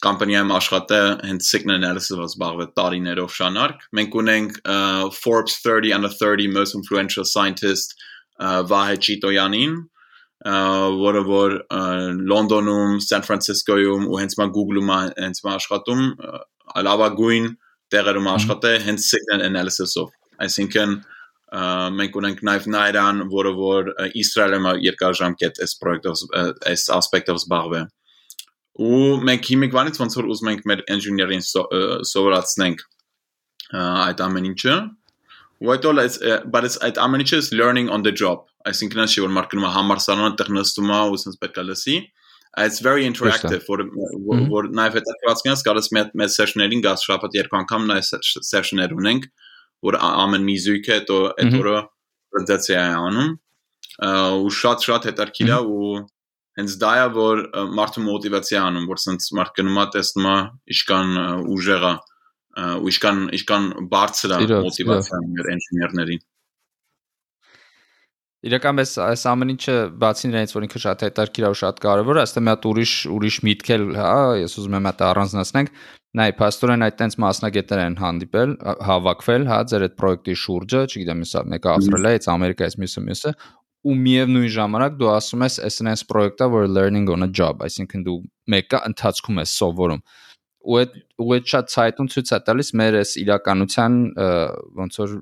[0.05, 4.59] կամպանիայում աշխատե հենց signal analysis-ով զբաղվեց տարիներով շանարք։ Մենք ունենք
[5.17, 7.97] Forbes 30 under 30 most influential scientist
[8.37, 9.79] Վահե Ճիտոյանին,
[10.45, 11.55] որը որ
[12.31, 16.03] Լոնդոնում, Սան Ֆրանցիսկոյում ու հենց մա Google-ում հենց մա աշխատում
[16.87, 17.47] լավագույն
[17.93, 20.11] տեղերում աշխատե հենց signal analysis-ով։
[20.45, 20.97] Այսինքն
[21.97, 26.23] մենք ունենք նաև Նայրան, որը որ Իսրայելում երկարաժամկետ այս պրոյեկտով
[26.73, 27.81] այս ասպեկտով զբաղվե
[28.77, 32.83] ու մենք հիմիկվանից ոնց որ ուզում ենք մեր engineering սովորացնենք
[33.73, 34.75] այդ ամեն ինչը
[35.65, 36.01] ու այդ all
[36.53, 39.73] but it's այդ ամեն ինչը is learning on the job այսինքն չի որ մարկնում է
[39.77, 41.97] համարսարանը տեղ նստում է ու sense պետք է լսի
[42.57, 43.83] it's very interactive որ
[44.51, 49.27] որ նաև հետաքրքրացնես կարես մեծ մեծ session-ներին գաս շաբաթ երկու անգամ նա session-ներ ունենք
[49.87, 51.75] որ ամեն մի զույգը հետո այդ օրը
[52.33, 53.35] պրեզենտացիա է անում
[54.47, 55.91] ու շատ շատ հետաքրքիր է ու
[56.57, 57.43] հենց դա է որ
[57.77, 60.37] մարդու մոտիվացիա անում որ sense մարդ գնում է տեսնում է
[60.73, 61.11] ինչքան
[61.57, 61.93] ուժեղ է
[62.57, 66.23] ու ինչքան ինչքան բարձր է մոտիվացիան մեր ինժեներներին
[68.47, 72.17] Իրական էս այս ամեն ինչը բացի նրանից որ ինքը շատ հետաքրքիր է ու շատ կարևոր
[72.17, 75.71] է, այստեղ մի հատ ուրիշ ուրիշ միտք էլ, հա, ես ուզում եմ դա առանձնացնենք,
[76.17, 78.53] նայ, փաստորեն այդ տենց մասնագետներ են հանդիպել,
[78.87, 83.33] հավաքվել, հա, ձեր այդ պրոյեկտի շուրջը, չգիտեմ, հեսա մեկը Ավստրալիայից, Ամերիկայից, մյուսը մյուսը,
[83.87, 88.17] ու միևնույն ժամանակ դու ասում ես SNS պրոյեկտը, որ learning on a job, այսինքն դու
[88.53, 90.01] մեկը ընթացքում ես սովորում
[90.67, 93.93] ու այդ ու այդ շատ ցայտուն ցույց է տալիս մեր այս իրականության
[94.77, 95.13] ոնց որ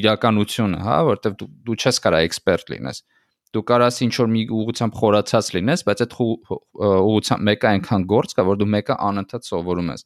[0.00, 3.02] իրականությունը, հա, որտեվ դու դու չես կարա էքսպերտ լինես։
[3.50, 8.44] Դու կարաս ինչ որ մի ուղղությամբ խորացած լինես, բայց այդ ուղղությամբ մեկը այնքան գործ կա,
[8.50, 10.04] որ դու մեկը անընդհատ սովորում ես։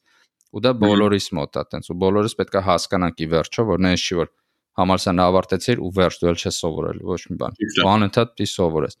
[0.55, 4.05] Ու դա բոլորիս մոտ է, տենց ու բոլորս պետք է հասկանանք ի վերջո, որ նենց
[4.05, 4.31] չի որ
[4.79, 8.97] համալսարանը ավարտեցիր ու վերջ դու էլ չես սովորել ոչ մի բան։ Ու անընդհատ դի սովորես։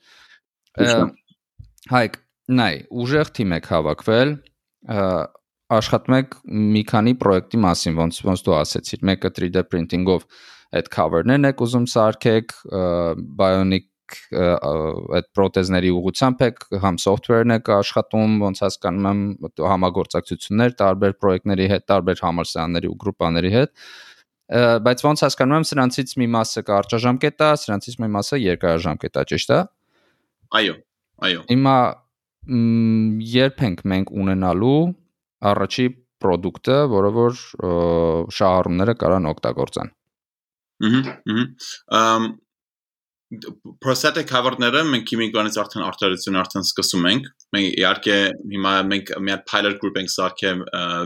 [1.95, 2.19] Հայկ,
[2.59, 4.31] նայ, ուժեղ թիմ եք հավաքվել,
[5.73, 6.37] աշխատում եք
[6.75, 10.25] մի քանի պրոյեկտի մասին, ոնց ոնց դու ասեցիր, մեկը 3D printing-ով
[10.75, 12.55] այդ cover-ներն եք ուզում սարքեք,
[13.41, 13.91] bionic
[14.35, 19.21] այդ պրոթեզների ուղղությամբ եք համ software-ն եք աշխատում, ոնց հասկանում եմ,
[19.71, 23.73] համագործակցություններ տարբեր պրոյեկտների հետ, տարբեր համալսարանների ու գրուպաների հետ
[24.45, 29.53] բայց ոնց հասկանում եմ սրանցից մի մասը կարճաժամկետ է, սրանցից մի մասը երկարաժամկետ է, ճիշտ
[29.55, 29.59] է։
[30.59, 30.75] Այո,
[31.25, 31.77] այո։ Հիմա
[33.33, 34.81] երբ ենք մենք ունենալու
[35.51, 35.85] առաջի
[36.25, 37.37] product-ը, որը որ
[38.37, 39.93] շահառուները կարան օգտագործեն։
[40.85, 41.15] Ահա,
[41.99, 42.33] ահա
[43.81, 48.17] prosthetic cover-ները մենք քիմիկանից արդեն արտադրություն արդեն սկսում ենք։ Մենք իհարկե
[48.53, 50.61] հիմա մենք մի հատ pilot group ենք սարքել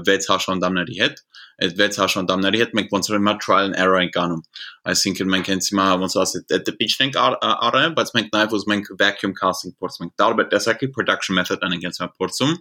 [0.09, 1.21] 6 հաշվանդամների հետ։
[1.59, 4.43] Այդ 6 հաշվանդամների հետ մենք ոնց որ հիմա trial and error ենք անում։
[4.93, 7.19] Այսինքն մենք հենց հիմա ոնց ասել, այդ տպիչն ենք
[7.69, 11.89] առել, բայց մենք նաև ուզում ենք vacuum casting փորձում ենք։ Տարբեր տեսակի production method ենք
[11.89, 12.53] հենց հիմա փորձում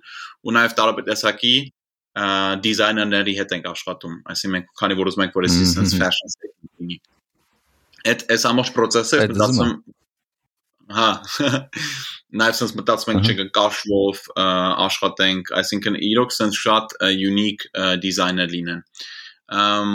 [0.48, 1.54] ու նաև տարբեր տեսակի
[2.66, 6.34] դիզայներների հետ ենք աշխատում։ Այսինքն մենք քանի որ ուզում ենք որ assistance fashion
[6.82, 6.98] լինի
[8.06, 9.72] այդ այս ամբողջ process-ը մտածում
[10.96, 11.08] հա
[12.40, 14.22] նաև sense մտածում ենք չենք կաշվով
[14.86, 17.68] աշխատենք, այսինքն իրոք sense շատ unique
[18.04, 18.82] designer լինեն։
[19.58, 19.92] Ամ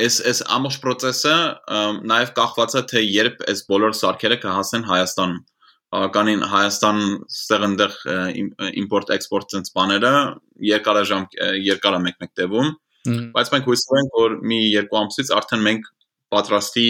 [0.00, 1.36] այս այս ամբողջ process-ը
[2.10, 5.40] նաև կախված է թե երբ այս բոլոր սարքերը կհասնեն Հայաստանում
[5.90, 7.96] բավականին Հայաստան ստեղ այնտեղ
[8.82, 10.12] import export ցենց բաները
[10.70, 11.26] երկարաժամ
[11.66, 12.70] երկար է մեկ-մեկ տևում
[13.34, 15.90] բայց մենք հույս ունենք որ մի երկու ամսից արդեն մենք
[16.34, 16.86] պատրաստի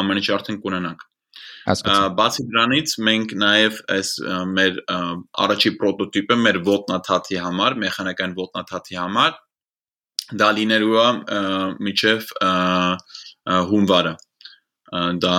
[0.00, 1.04] ամեն ինչ արդեն կունենանք։
[1.64, 4.10] Բացի դրանից մենք նաև այս
[4.52, 4.80] մեր
[5.44, 9.38] առաջի պրոտոտիպը մեր ոտնաթաթի համար, մեխանիկային ոտնաթաթի համար
[10.40, 11.08] դա լինելու է
[11.88, 12.30] միջև
[13.72, 14.14] հունվարը
[15.24, 15.36] դա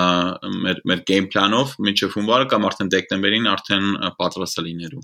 [0.66, 5.04] մեր մեր game plan-ով միջև հունվարը կամ արդեն դեկտեմբերին արդեն պատրաստ է լինելու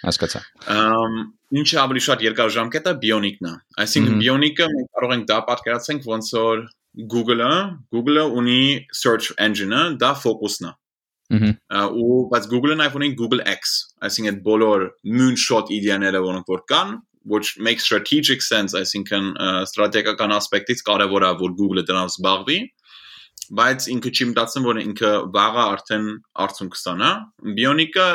[0.00, 0.40] հասկացա։
[0.72, 1.16] Ամ
[1.60, 6.30] ինչը ավելի շատ երկարաժամկետ է բիոնիկն է։ Այսինքն բիոնիկը մենք կարող ենք դա պատկերացնենք ոնց
[6.36, 6.62] որ
[6.96, 7.52] Google-ը,
[7.94, 10.74] Google-ը ունի search engine-ը, դա focus-ն է։
[11.30, 14.82] ու բայց նաև ունի Google X, այսինքն այդ բոլոր
[15.20, 16.98] moonshot իդեաները, որոնք որ կան,
[17.30, 19.30] which makes strategic sense, այսինքն
[19.68, 22.58] ստրատեգիական ասպեկտից կարևոր է որ Google-ը դրանով զբաղվի,
[23.60, 26.04] բայց ինքը չի մտածում որ ինքը վաղը արդեն
[26.44, 27.10] արդյունք կստանա։
[27.56, 28.06] Bionic-ը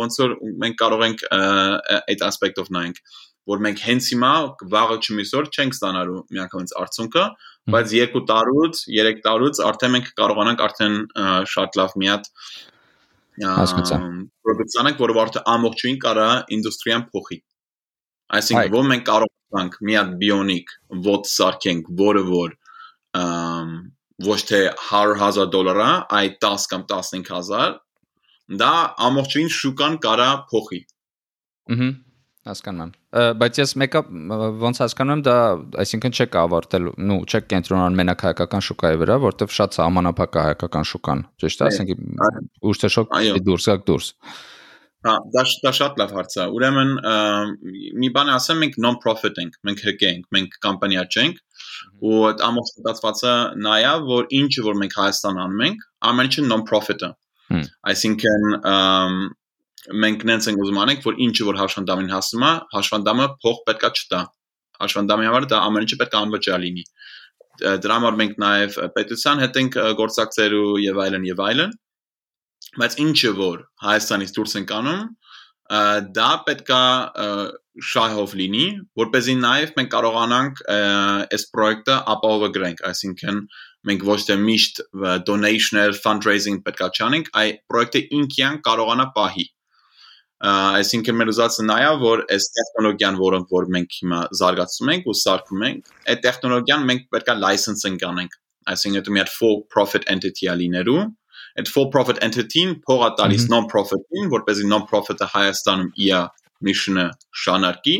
[0.00, 3.00] ոնց որ մենք կարող ենք այդ ասպեկտով նայենք
[3.46, 4.30] որ մենք հենց հիմա
[4.72, 7.24] վաղը չմիսոր չենք ստանալու միանգամից արդյունքը,
[7.74, 10.96] բայց 2 տարուց, 3 տարուց արդեն մենք կարողանանք արդեն
[11.52, 12.28] շատ լավ մի հատ
[13.36, 13.96] Հասկացա։
[14.46, 17.38] Պրոդուկցիան որը արդեն ամբողջին կարա ինդուստրիան փոխի։
[18.38, 20.72] Այսինքն որ մենք կարող ենք մի հատ բիոնիկ
[21.06, 22.54] ոտ սարքենք, որը որ
[24.26, 27.76] ոչ թե 100.000 դոլարա, այ 10 կամ 15000
[28.62, 28.72] դա
[29.10, 30.80] ամբողջին շուկան կարա փոխի։
[31.76, 31.92] Ահա
[32.50, 34.02] հասկանում եմ բայց ես մեկը
[34.64, 35.36] ոնց հասկանում եմ դա
[35.84, 40.90] այսինքն չեք ավարտել նու չեք կենտրոնան մենակ հայկական շուկայի վրա որտեվ շատ սահմանափակ է հայկական
[40.92, 41.96] շուկան ճիշտ է ասենք
[42.70, 43.16] ուշ թե շոկ
[43.50, 44.12] դուրս գաք դուրս
[45.06, 46.92] Հա, դա դա շատ լավ հարց է։ Ուրեմն
[48.02, 51.38] մի բան ասեմ, մենք non-profit ենք, մենք հկ ենք, մենք կամպանիա չենք,
[52.10, 53.34] ու այդ ամոթ ստացվածը
[53.66, 57.12] նայա, որ ինչը որ մենք Հայաստան անում ենք, ամեն ինչը non-profit է։
[57.92, 58.56] Այսինքն
[59.92, 64.20] մենք նենց ենք ուզում անենք, որ ինչը որ հաշվանդամին հասնում է, հաշվանդամը փող պետքա չտա։
[64.82, 66.84] Հաշվանդամի համար դա ամեն ինչը պետք է անվճար լինի։
[67.86, 71.76] Դրա համար մենք նաև պետության հետ ենք գործակցելու եւ այլն եւ այլն։
[72.76, 75.06] Բայց ինչը որ Հայաստանից դուրս ենք անում,
[76.16, 76.82] դա պետքա
[77.86, 78.66] շահով լինի,
[79.00, 83.40] որ เป զի նաև մենք կարողանանք այս պրոյեկտը ապահովագրենք, այսինքն
[83.86, 84.80] մենք ոչ թե միշտ
[85.26, 89.46] donation-ներ, fundraising պետքա չանենք, այ պրոյեկտը ինքյան կարողանա պահի
[90.44, 95.14] այսինքն մեր ուզածը նա է որ այս տեխնոլոգիան որոնք որ մենք հիմա զարգացում ենք ու
[95.20, 98.36] սարքում ենք այդ տեխնոլոգիան մենք պետքա license-ing անենք
[98.72, 100.98] այսինքն դա մի հատ for profit entity-ա լինելու
[101.56, 106.28] այդ for profit entity-ին փողա տալիս non-profit-ին որպեսզի non-profit-ը Հայաստանում իր
[106.68, 107.06] mission-ը
[107.44, 107.96] շանարկի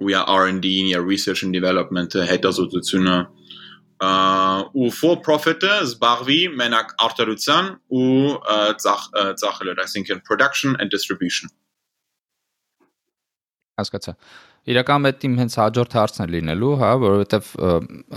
[0.00, 3.16] ու իր R&D-ին, իր research and development-ը հետազոտությունը
[4.00, 7.66] ու for profit-ը զբաղվի մենակ արտադրության
[8.00, 8.30] ու
[8.80, 9.02] ծախ
[9.42, 11.52] ծախելով, այսինքն production and distribution։
[13.80, 14.14] Հասկացա։
[14.70, 17.52] Իրականում այդ իմ հենց հաջորդ հարցն է լինելու, հա, որովհետև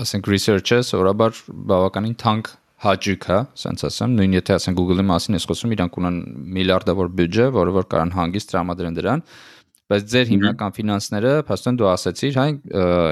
[0.03, 1.37] ասենք research-ը սովորաբար
[1.71, 2.51] բավականին թանկ
[2.83, 6.17] հաճույք է, ասենց ասեմ, նույն եթե ասենք Google-ի մասին ես խոսում, իրանք ունեն
[6.57, 9.23] միլիարդավոր բյուջե, որը որ կարան հանգիստ տրամադրեն դրան,
[9.93, 12.45] բայց ձեր հիմնական ֆինանսները, փաստորեն դու ասացիր, հա,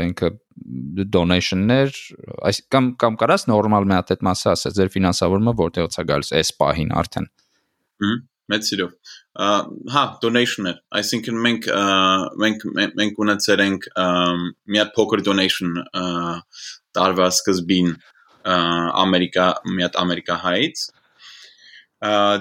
[0.08, 0.30] ինքը
[1.13, 1.94] donation-ներ,
[2.50, 6.32] այս կամ կամ կարաս նորմալ մի հատ այդ մասը ասես, ձեր ֆինանսավորումը որտեղից է գալիս
[6.41, 7.28] այս պահին արդեն։
[8.02, 8.96] Հմ, մեծ սիրով։
[9.96, 11.67] Հա, donation-ներ, այսինքն մենք
[12.46, 12.65] մենք
[13.02, 15.78] մենք ունեցել ենք մի հատ փոքր donation
[16.98, 17.94] տարվա սկզբին
[18.41, 20.88] Ամերիկա, մի հատ Ամերիկա հայից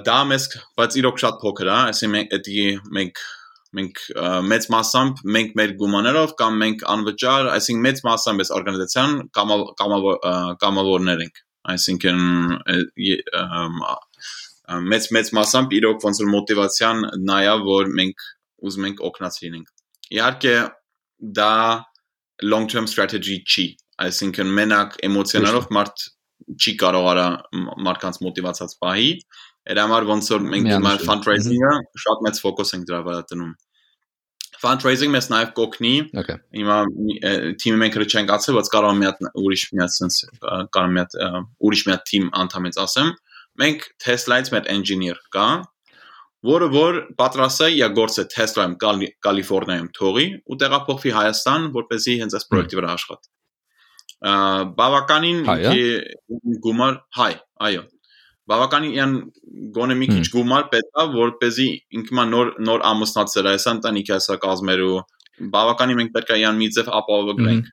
[0.08, 0.46] դա մեզ
[0.80, 3.22] բայց իրոք շատ փոքր է, այսինքն մենք մենք
[3.78, 4.00] մենք
[4.50, 9.12] մեծ մասամբ մենք մեր գումարներով կամ մենք անվճար, այսինքն մեծ մասամբ այս օրգանիզացիան
[10.64, 11.42] կամավորներ ենք,
[11.74, 12.24] այսինքն
[14.90, 18.26] մեծ մեծ մասամբ իրոք ոնց որ մոտիվացիան նայա որ մենք
[18.70, 19.70] ուզում ենք օգնած լինենք։
[20.18, 20.54] Իհարկե
[21.38, 21.52] դա
[22.50, 23.66] long term strategy չի,
[24.06, 26.06] այսինքն մենակ էմոցիոնալով մարդ
[26.56, 27.26] չի կարող արա
[27.86, 29.10] մարդկանց մոտիվացած պահի,
[29.70, 31.72] Այդ համար ոնց որ մենք հիմա fundraising-ը
[32.04, 33.50] շատ մեծ ֆոկուս ենք դրա վրա դնում։
[34.60, 35.92] Fundraising մեզ նաև կօգնի։
[36.58, 36.78] Հիմա
[37.62, 40.18] թիմը մենք հրի չենք ասել, բայց կարող եմ մի հատ ուրիշ մի հատ sense
[40.74, 41.16] կարող մի հատ
[41.70, 43.12] ուրիշ մի հատ թիմ անդամից ասեմ։
[43.60, 45.46] Մենք Tesla-ից մեր engineer կա,
[46.50, 48.76] որը որ պատրաստ է իր գործը Tesla-ում
[49.26, 53.32] Կալիֆոռնիայում թողի ու տեղափոխվի Հայաստան, որպեսզի հենց այս պրոյեկտի վրա աշխատի։
[54.80, 55.42] Բավականին
[56.64, 57.32] գումար հայ,
[57.70, 57.84] այո
[58.50, 59.16] բավականին
[59.76, 61.66] գոնե մի քիչ գումար պետք է որպեսզի
[62.00, 64.96] ինքնա նոր նոր ամուսնացել է, հեսա ընտանիք հեսա կազմերու
[65.54, 67.70] բավականին մենք պետք է իան մի ձև ապահովենք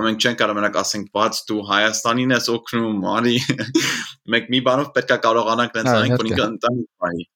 [0.00, 3.38] մենք չենք կարող մենակ ասենք բաց դու Հայաստանին ես օգնում արի
[4.34, 7.26] մենք մի բանով պետք է կարողանանք դենց անենք որ ինքը ընտանիք պահի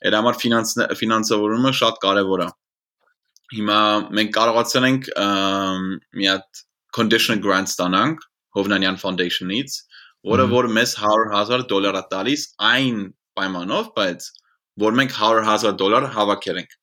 [0.00, 2.48] այդ համար ֆինանս ֆինանսավորումը շատ կարևոր է
[3.60, 3.78] հիմա
[4.18, 5.08] մենք կարողացել ենք
[6.18, 6.64] մի հատ
[6.98, 8.26] conditional grant ստանանք
[8.58, 9.76] Հովնանյան Foundation-ից
[10.28, 12.98] որը որ մեզ 100.000 դոլար է տալիս այն
[13.38, 14.26] պայմանով, բայց
[14.84, 16.76] որ մենք 100.000 դոլար հավաքել ենք։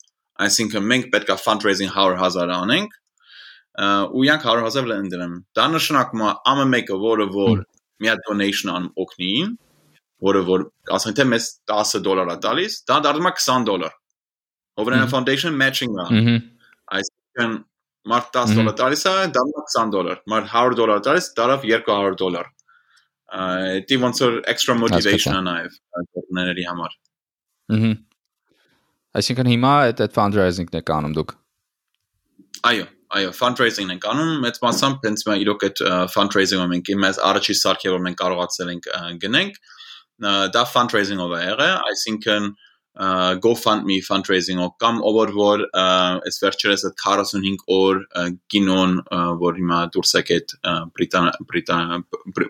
[0.47, 2.97] Այսինքն մենք պետքա fundraising 100.000 անենք
[4.17, 7.63] ու յանք 100.000 լեն դրեմ։ Դա նշանակում է ամը մեկը, որը որ
[8.01, 9.53] մի հատ donation անում օգնին,
[10.27, 10.65] որը որ
[10.97, 13.95] ասենք թե մեզ 10 դոլար է տալիս, դա դառնում է 20 դոլար։
[14.81, 16.07] Overland Foundation matching է։
[16.97, 17.57] Այսինքն
[18.09, 22.21] մարդ 10 դոլար տալիս է, դառնում է 20 դոլար։ Մարդ 100 դոլար տալիս, դարավ 200
[22.21, 22.53] դոլար
[23.87, 25.79] դի ոնց որ extra motivation-ը նաև
[26.15, 26.93] գործների համար։
[27.77, 27.95] Ահա։
[29.17, 31.33] Այսինքն հիմա այդ այդ fundraising-ն եք անում դուք։
[32.69, 32.85] Այո,
[33.17, 35.81] այո, fundraising-ն ենք անում, մեծ մասամբ հենց մա իրոք այդ
[36.13, 38.89] fundraising-ը մենք մեզ առաջի սարքերը որ մենք կարողացել ենք
[39.23, 39.59] գնենք,
[40.53, 42.49] դա fundraising-ով է եղել, այսինքն
[42.97, 47.99] GoFundMe fundraising-ով կամ ով որ այս վերջերս այդ 45 օր
[48.53, 48.95] կինոն
[49.43, 50.55] որ հիմա դուրս եկել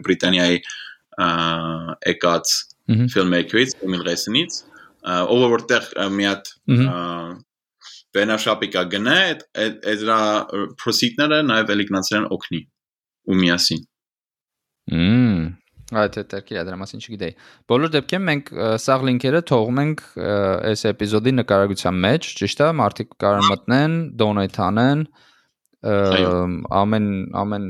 [0.08, 0.62] Բրիտանիայի
[1.18, 2.56] եկած
[3.12, 4.62] filmmaker-ից Emil Resenից
[5.28, 6.52] ով որտեղ մի հատ
[8.16, 10.20] բենաշապի կա գնա այդ այդ դրա
[10.80, 12.62] proceed-ները նաև էլիգնացիան օգնի
[13.28, 13.88] ու միասին
[14.96, 15.48] Մմ
[15.88, 17.34] Այդ հետերքի դրա մասին չգիտեի։
[17.72, 18.50] Բոլոր դեպքերում մենք
[18.84, 20.02] սաղ լինքերը թողում ենք
[20.68, 25.06] այս էպիզոդի նկարագրության մեջ, ճիշտ է, մարդիկ կարող մտնեն, donate անեն,
[26.82, 27.08] ամեն
[27.44, 27.70] ամեն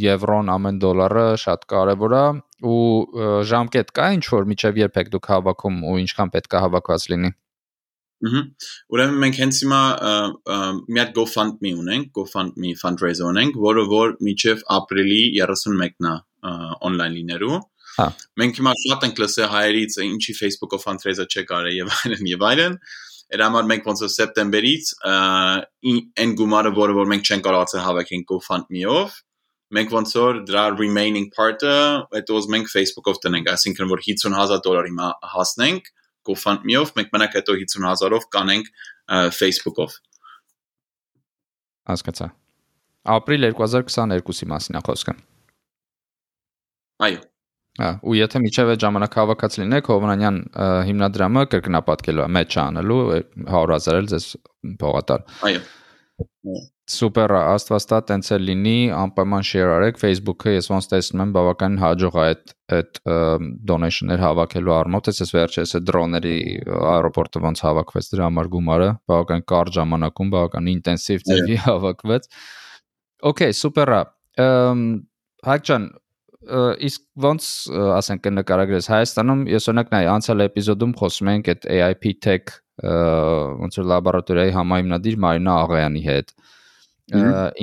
[0.00, 2.22] եվրոն, ամեն դոլարը շատ կարևոր է
[2.68, 2.78] ու
[3.50, 7.32] ժամկետ կա ինչ որ միջև երբ եք դուք հավաքում ու ինչքան պետք է հավաքված լինի։
[8.28, 8.40] Ահա։
[8.94, 9.82] Ուրեմն մենք հենց հիմա
[10.88, 17.58] մի հատ GoFundMe ունենք, GoFundMe fundraiser ունենք, որը որ միջև ապրիլի 31-ն է on-line լինելու։
[17.98, 22.44] Հա։ Մենք հիմա շատ ենք լսել հայերից, ինչի Facebook-ով fundraiser չեք արել եւ այլն եւ
[22.48, 22.76] այլն։
[23.28, 24.90] Այդ համար մենք ոնց որ սեպտեմբերից
[26.22, 29.16] այն գումարը, որը որ մենք չենք կարողացել հավաքենք GoFundMe-ով,
[29.76, 31.74] մենք ոնց որ դրա remaining part-ը
[32.14, 34.94] հետո ուզում ենք Facebook-ով տնենք, այսինքն որ 50000 դոլարի
[35.34, 35.90] հասնենք
[36.28, 38.70] GoFundMe-ով, մենք մենակ հետո 50000-ով կանենք
[39.36, 39.98] Facebook-ով։
[41.88, 42.30] Հասկացա։
[43.08, 45.14] Ապրիլ 2022-ի մասին է խոսքը։
[47.06, 47.18] Այո։
[47.78, 50.38] Հա, ու եթե միջև այդ ժամանակ հավաքած լինեք Հովանանյան
[50.88, 53.02] հիմնադրամը կրկնապատկելու է մեջ անելու
[53.44, 54.26] 100.000-ը ձեզ
[54.80, 55.60] փողատար։ Այո։
[56.88, 62.16] Սուպեր, աստվածտա տենց է լինի, անպայման share արեք Facebook-ը, ես ոնց տեսնում եմ բավականին հաջող
[62.16, 63.00] է այդ այդ
[63.68, 66.34] donation-ներ հավաքելու առումով, ես ես վերջերս է դրոների
[66.94, 72.28] аэроպորտը ոնց հավաքվեց դրա համար գումարը, բավական կարճ ժամանակում, բավական ինտենսիվ ձևի հավաքվեց։
[73.28, 74.02] Okay, սուպերա։
[74.48, 74.82] Ամ
[75.46, 75.84] Հայկ ջան,
[76.88, 77.48] իսկ ոնց
[77.98, 83.88] ասենք կնկարագրես Հայաստանում ես օրինակ նայ անցյալ էպիզոդում խոսում ենք այդ AIP Tech ոնց որ
[83.92, 86.34] լաբորատորիայի համահիմնադիր Մարինա Աղայանի հետ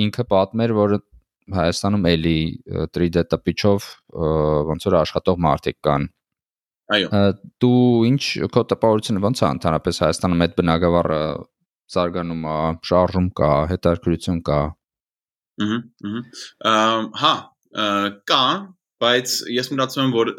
[0.06, 0.96] ինքը պատմեր որ
[1.56, 2.38] Հայաստանում էլի
[2.96, 3.90] 3D տպիչով
[4.70, 6.08] ոնց որ աշխատող մարդիկ կան
[6.96, 7.20] Այո
[7.62, 8.22] դու ինչ
[8.54, 11.20] քո տպավորությունը ոնց է ընդհանրապես Հայաստանում այդ բնակավարը
[11.94, 12.56] զարգանում է,
[12.88, 14.60] շարժում կա, հետաքրքրություն կա։
[15.66, 15.78] Ահա,
[16.70, 17.34] ահա։ Հա,
[18.30, 18.40] կա,
[19.02, 20.30] բայց ես մտածում եմ որ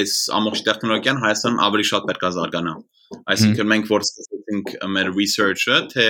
[0.00, 2.74] այս ամբողջ տեխնոլոգիան Հայաստանում ավելի շատ պետք է զարգանա
[3.34, 6.06] այսինքն մենք որ սկսեցինք մեր research-ը թե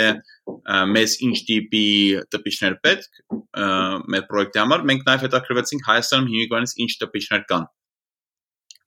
[0.94, 1.86] մեզ ինչ տիպի
[2.34, 3.18] տպիչներ պետք
[4.14, 7.66] մեր պրոյեկտի համար մենք նաև հետաքրքրվեցինք Հայաստանում հիմիկվանից ինչ տպիչներ կան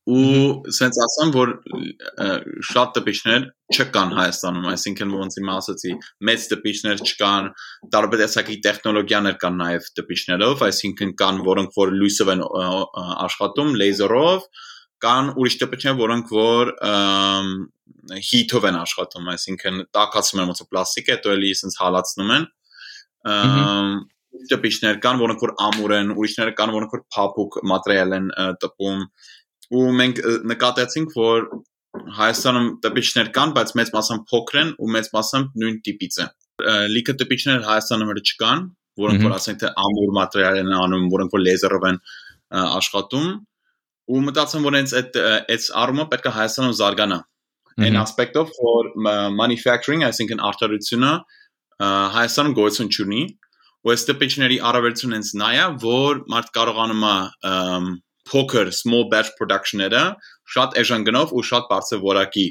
[0.08, 1.50] ու սենց ասեմ որ
[2.70, 5.92] շատ տպիչներ չկան Հայաստանում, այսինքն ոնց իմ ասացի,
[6.30, 7.50] մեծ տպիչներ չկան,
[7.96, 12.44] տարբեր տեսակի տեխնոլոգիաներ կան նաև տպիչներով, այսինքն կան որոնք որ լույսով են
[13.28, 14.50] աշխատում, լեզերով,
[15.04, 16.76] կան ուրիշ տպիչներ, որոնք որ
[18.32, 22.48] հիթով են աշխատում, այսինքն տակացում են ոնց պլաստիկ հետո էլի սենց հալածնում են
[24.48, 28.28] տպիչներ կան, որոնք որ ամուր են, ուրիշները կան, որոնք որ փափուկ մատերիալ են
[28.62, 29.00] տպում,
[29.76, 30.22] ու մենք
[30.54, 31.50] նկատեցինք, որ
[32.18, 36.30] Հայաստանում տպիչներ կան, բայց մեծ մասամբ փոքր են ու մեծ մասամբ նույն տիպից են։
[36.94, 38.62] Լիքը տպիչներ Հայաստանում հələ չկան,
[39.02, 42.00] որոնք որ ասենք թե ամուր մատերիալ են անում, որոնք որ լեզերով են
[42.68, 43.28] աշխատում
[44.08, 47.20] ու մտածում որ հենց այդ այդ առումը պետք է Հայաստանում զարգանա։
[47.88, 48.92] Այն ասպեկտով որ
[49.38, 51.12] manufacturing, այսինքն արտադրությունը
[52.18, 53.24] Հայաստանում գոյություն չունի,
[53.86, 57.16] ու այս տպիչների առավելությունը հենց նա է, որ մարդ կարողանում է
[58.32, 60.04] փոքր small batch production-ները
[60.56, 62.48] շատ էժան գնով ու շատ բարձր որակի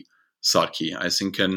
[0.47, 1.57] սարքի, այսինքն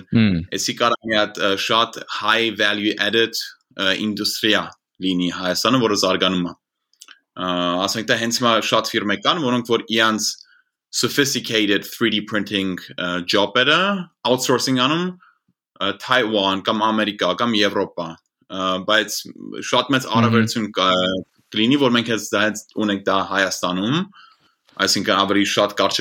[0.58, 3.40] էսի կարա մի հատ շատ high value added
[3.80, 4.64] ինդուստրիա
[5.06, 6.54] լինի Հայաստանը, որը զարգանում է։
[7.88, 10.30] Ասենք դա հենց մա շատ ֆիրմե կան, որոնք որ իրանց
[10.92, 12.80] sophisticated 3D printing
[13.30, 13.82] job-երը
[14.26, 15.06] outsourcing անում
[16.02, 18.08] Taiwan կամ Ամերիկա կամ Եվրոպա
[18.90, 19.18] բայց
[19.70, 20.72] շատ մեծ առավելություն
[21.54, 24.00] կլինի, որ մենք հենց դա հենց ունենք դա Հայաստանում,
[24.86, 26.00] այսինքն ավելի շատ կարճ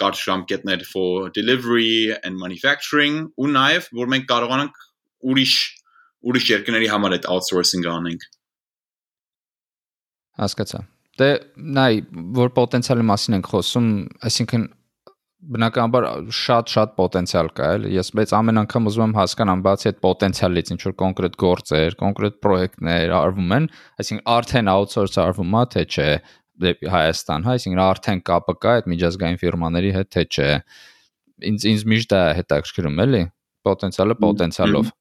[0.00, 4.82] կարճ ժամկետներ for delivery and manufacturing ու նաև որ մենք կարողանանք
[5.30, 5.54] ուրիշ
[6.30, 8.26] ուրիշ երկրների համար այդ outsourcing անենք։
[10.40, 10.82] Հասկացա։
[11.20, 11.30] Դե
[11.76, 11.94] նայ,
[12.36, 13.88] որ պոտենցիալի մասին ենք խոսում,
[14.28, 14.62] այսինքն
[15.40, 20.72] բնականաբար շատ-շատ պոտենցիալ կա, էլի։ Ես բայց ամեն անգամ ուզում եմ հասկանամ, բացի այդ պոտենցիալից,
[20.74, 23.68] ինչ որ կոնկրետ գործեր, կոնկրետ պրոյեկտներ արվում են,
[24.04, 26.08] այսինքն արդեն outsource արվում է, թե չէ,
[26.60, 30.48] դեպի Հայաստան, հա, այսինքն արդեն կապը կա այդ միջազգային ֆիրմաների հետ, թե չէ։
[31.50, 33.22] Ինձ ինձ միշտ դա հետաքրքրում էլի,
[33.64, 34.98] պոտենցիալը պոտենցիալով։ Ահա։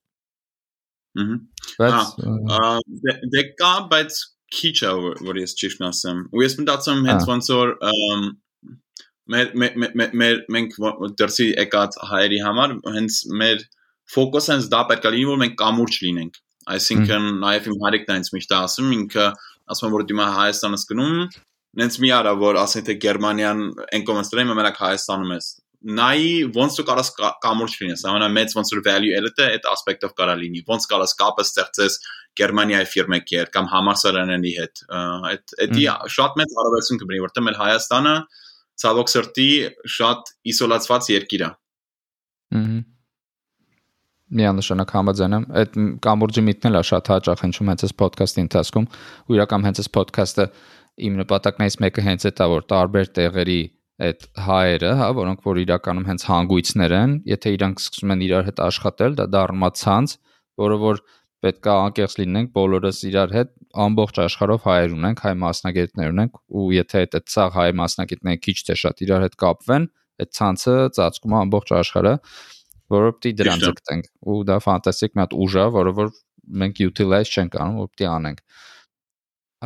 [1.79, 2.11] Բայց
[3.03, 4.19] դե, դե կա, բայց
[4.55, 4.91] քիչ է
[5.25, 7.73] որ ես ճիշտ ասեմ։ Ու ես մտածում հենց ոնց որ
[9.29, 9.51] մեր
[10.21, 10.77] մեր մենք
[11.21, 13.63] դրսի եկած հայերի համար հենց մեր
[14.13, 16.39] ֆոկուսը հենց դա պետք է լինի որ մենք կամուրջ լինենք
[16.75, 19.25] այսինքն նաև իմ հարիկն այնց միշտ ասում ինքը
[19.73, 21.17] ասում որ դիմա Հայաստանից գնում
[21.79, 23.65] նենց մի արա որ ասեն թե Գերմանիան
[23.97, 25.39] են կոմենստրեյը մենակ Հայաստանում է
[25.79, 27.09] նայի ոնց դու կարաս
[27.45, 31.95] կամուրջ լինես ամենամեծ ոնց որ value added-ը այդ aspect-ով կարա լինի ոնց կարաս կապը ստեղծես
[32.39, 34.83] Գերմանիայի ֆիրմեքի հետ կամ համալսարանների հետ
[35.29, 35.85] այդ էդի
[36.17, 38.15] շատ մեծ հարաբերություն կբերի որտեղ մեր Հայաստանը
[38.83, 39.49] ցավոք սրտի
[39.97, 41.51] շատ իսոլացված երկիր է
[42.59, 42.79] Ահա
[44.29, 48.87] միանշանակ համաձայն եմ այդ կամուրջի միտնել է շատ հաճախ հնչում հենց այս ոդքասթի ընթացքում
[49.25, 50.45] ու իրական հենց այս ոդքասթը
[51.09, 53.61] իմ նպատակներից մեկը հենց է որ տարբեր տեղերի
[53.99, 58.61] այդ հայերը, հա, որոնք որ իրականում հենց հանգույցներ են, եթե իրանք սկսում են իրար հետ
[58.63, 60.13] աշխատել, դա դառնա ցանց,
[60.63, 63.51] որը որ պետք է անկեղծ լինենք բոլորս իրար հետ
[63.85, 68.75] ամբողջ աշխարհով հայեր ունենք, հայ մասնագետներ ունենք ու եթե այդ ցաղ հայ մասնագետները քիչ թե
[68.83, 69.85] շատ իրար հետ կապվեն,
[70.19, 72.13] այդ ցանցը ծածկում է ամբողջ աշխարհը,
[72.95, 76.11] որը պետք է դրան ձգտենք ու դա ֆանտաստիկ մի հատ ուժ է, որը որ
[76.59, 78.43] մենք utilize չենք անում, որ պետք է անենք։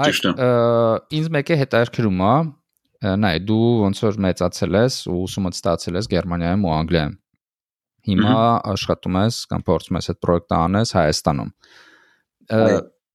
[0.03, 0.11] Այ
[1.17, 2.35] ինձ մեկը հետաքրքրում է,
[3.23, 7.15] նայ դու ոնց որ մեծացել ես ու ուսումը ստացել ես Գերմանիայում ու Անգլիայում։
[8.09, 8.37] Հիմա
[8.73, 11.51] աշխատում ես կամ փորձում ես այդ պրոյեկտը անես Հայաստանում։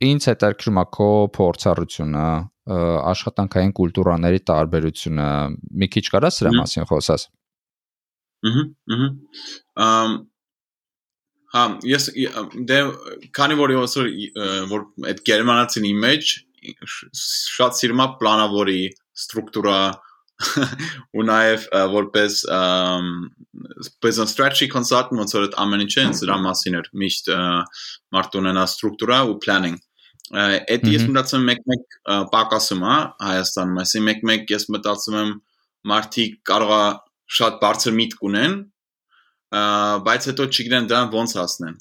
[0.09, 2.25] Ինչ հետաքրքրում է քո փորձառությունը,
[3.13, 5.29] աշխատանքային կուլտուրաների տարբերությունը։
[5.83, 7.25] Մի քիչ կարաս սրա մասին խոսաս։
[8.49, 8.65] Ահա,
[8.95, 9.09] ահա։
[11.49, 12.11] Հա, ես
[12.69, 12.79] դե
[13.37, 13.95] քանի որ ես
[14.69, 16.35] որ այդ գերմանացին image
[16.69, 18.83] շատ սիրում եմ պլանավորի
[19.23, 19.79] ստրուկտուրա
[21.19, 22.39] ու նաև որպես
[24.05, 27.31] business strategy consultant ոնց որ այդ ամեն ինչը դրա մասին էր միշտ
[28.15, 29.79] մարդ ունենա ստրուկտուրա ու planning.
[30.29, 31.95] այդ ես մտածում եմ մեկ-մեկ
[32.33, 35.31] պակասում է Հայաստանում այսինքն մեկ-մեկ ես մտածում եմ
[35.89, 36.83] մարդիկ կարողա
[37.39, 38.57] շատ բարձր միտք ունեն
[40.09, 41.79] բայց հետո չգիտեն դրան ոնց հասնեն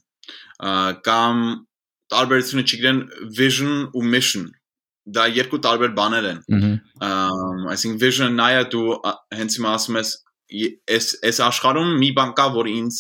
[1.08, 1.44] կամ
[2.14, 3.02] տարբերությունը չգիտեն
[3.36, 4.48] vision ու mission
[5.16, 6.40] դա երկու տարբեր բաներ են։
[7.74, 8.98] Այսինքն vision նայա դու
[9.38, 10.16] հենց հիմա ասում ես
[10.96, 13.00] այս այս աշխարհում մի բան կա, որ ինձ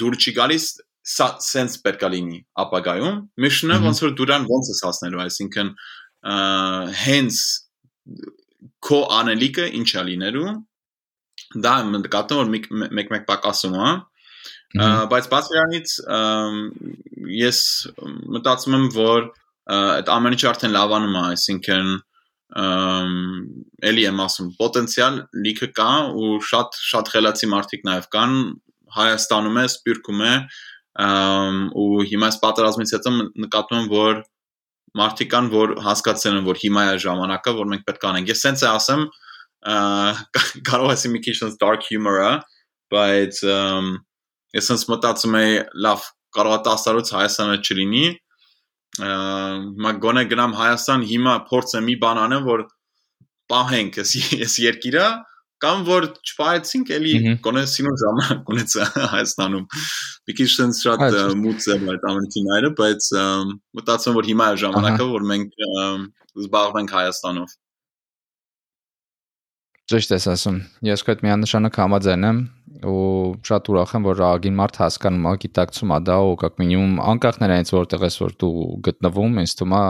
[0.00, 0.66] դուր չի գալիս,
[1.10, 5.72] sense պետք է լինի ապագայում։ Mission-ը ոնց որ դուրան ոնց ես հասնելու, այսինքն
[7.00, 7.40] հենց
[8.86, 10.52] քո անելիքը ինչ է լինելու։
[11.64, 12.50] Դա մտածում որ
[12.98, 13.92] մեկ-մեկ պակասում է։
[15.10, 15.94] Բայց բացի դրանից
[17.40, 17.60] ես
[18.36, 19.30] մտածում եմ որ
[19.70, 21.92] այդ ամեն ինչը արդեն լավանում է, այսինքն
[23.90, 28.34] էլի եմ ասում, պոտենցիալ լիքը կա ու շատ շատ խելացի մարդիկ նաև կան
[28.90, 30.32] Հայաստանում է, Սպիրկում է
[31.78, 33.12] ու հիմա այս պատերազմից հետո
[33.44, 34.22] նկատում եմ, որ
[34.98, 38.42] մարդիկ կան, որ հասկացել են, որ հիմա է ժամանակը, որ մենք պետք է անենք։ Ես
[38.46, 39.04] սենց է ասեմ,
[40.70, 42.32] կարող եմ մի քիչ dark humor-ը,
[42.90, 43.40] բայց
[44.58, 48.04] ես սենց մտածում եմ, լավ, կարող է 10 տարուց Հայաստանը չլինի,
[49.00, 52.64] հիմա գոնե գնամ Հայաստան հիմա փորձեմ մի բան անեմ որ
[53.52, 54.14] պահենք այս
[54.46, 55.06] այս երկիրը
[55.60, 58.76] կամ որ չփայեցինք էլի գոնե սինո ժամանակ ունեց
[59.14, 59.64] Հայաստանում
[60.28, 61.04] մի քիչ sense շատ
[61.40, 63.08] մուտ է այդ ամենի նայրը բայց
[63.80, 65.66] մտածում որ հիմա է ժամանակը որ մենք
[66.44, 67.58] զբաղվենք Հայաստանով
[69.90, 72.36] Ճիշտ ես ասում։ Ես քեզ միանշանակ համաձայն եմ
[72.85, 76.97] ու շատ ուրախ եմ, որ ագին մարդ հասկանում է, գիտակցում է դա ու как минимум
[77.13, 78.55] անկախ նրանից որտեղ ես որ դու
[78.87, 79.83] գտնվում, ինձ թվում է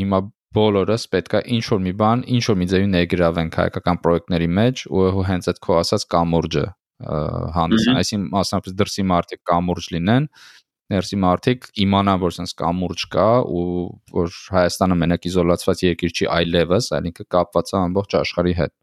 [0.00, 0.20] հիմա
[0.50, 5.24] բոլորս պետքա ինչ որ մի բան, ինչ որ մի ձևի ներգրավենք հայկական պրոյեկտների մեջ ու
[5.30, 6.64] հենց այդ քո ասած կամուրջը
[7.00, 10.26] հանդիսան, այսինքն մասնավորապես դրսի մարդիկ կամուրջ լինեն,
[10.90, 13.64] ներսի մարդիկ իմանան, որ sense կամուրջ կա ու
[14.10, 18.74] որ Հայաստանը մենակ իզոլացված երկիր չի այլևս, այլ ինքը կապված է ամբողջ աշխարհի հետ։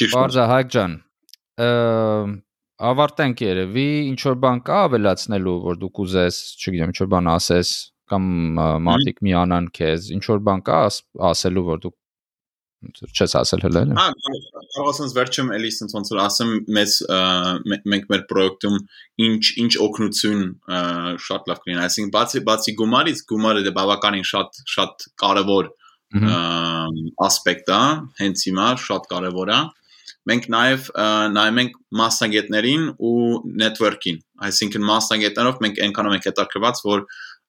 [0.00, 0.94] Ճիշտ։ Բարձա Հայկ ջան,
[1.57, 7.71] ավարտենք երևի, ինչ որ բան կա ավելացնելու, որ դու կուզես, չգիտեմ, ինչ որ բան ասես
[8.07, 8.27] կամ
[8.87, 10.81] մարդիկ միանան քեզ, ինչ որ բան կա
[11.31, 11.93] ասելու, որ դու
[12.77, 14.05] չես ասել հələ։ Հա,
[14.75, 16.93] կարող ասած վերջում էլի sense ոնց որ ասեմ, մեզ
[17.93, 18.77] մենք մեր պրոյեկտում
[19.27, 20.43] ինչ ինչ օգնություն
[21.25, 25.71] շատ լավ կլինի, այսինքն բացի բացի գումարից, գումարը դե բավականին շատ շատ կարևոր
[27.27, 27.81] ասպեկտ է,
[28.21, 29.59] հենց հիմա շատ կարևոր է
[30.27, 30.89] մենք նաև
[31.37, 33.23] նայում ենք մասնագետներին ու
[33.63, 37.05] network-ին, այսինքն մասնագետներով մենք այնքանով ենք հետաքրված, որ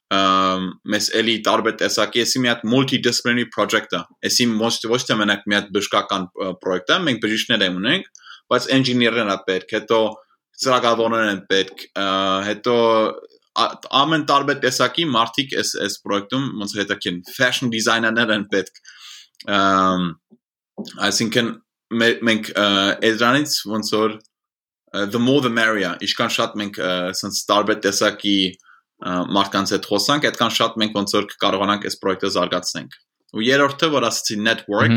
[0.08, 5.58] մեզ էլի տարբեր տեսակի էսի մի հատ multidisciplinary project-ը, էսի ոչ ոչ թե մենակ մի
[5.58, 6.24] հատ բժշկական
[6.62, 8.08] պրոյեկտ է, մենք բժիշկներ ունենք,
[8.48, 9.98] բայց engineer-ն է պետք, հետո
[10.58, 11.84] ծրագրավորներ են պետք,
[12.48, 12.76] հետո
[13.98, 18.82] ամեն տարբեր տեսակի մարդիկ էս էս պրոյեկտում ոնց հետաքին fashion designer-ներ են պետք
[21.08, 21.50] այսինքն
[21.96, 22.50] մենք
[23.08, 24.16] Էդրանից ոնց որ
[25.12, 26.80] the more the merrier իշքան շատ մենք
[27.16, 28.38] sense տարբեր տեսակի
[29.38, 32.96] մարդկանց հետ խոսանք, այդքան շատ մենք ոնց որ կարողանանք այս պրոյեկտը զարգացնենք։
[33.38, 34.94] Ու երրորդը, որ ասացի network,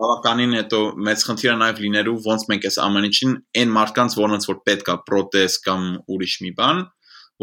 [0.00, 4.58] բավականին հետո մեծ խնդիրը նաև լինելու ոնց մենք այս ամեն ինչին այն մարդկանց որոնց որ
[4.68, 5.82] պետք է պրոթեզ կամ
[6.14, 6.80] ուրիշ մի բան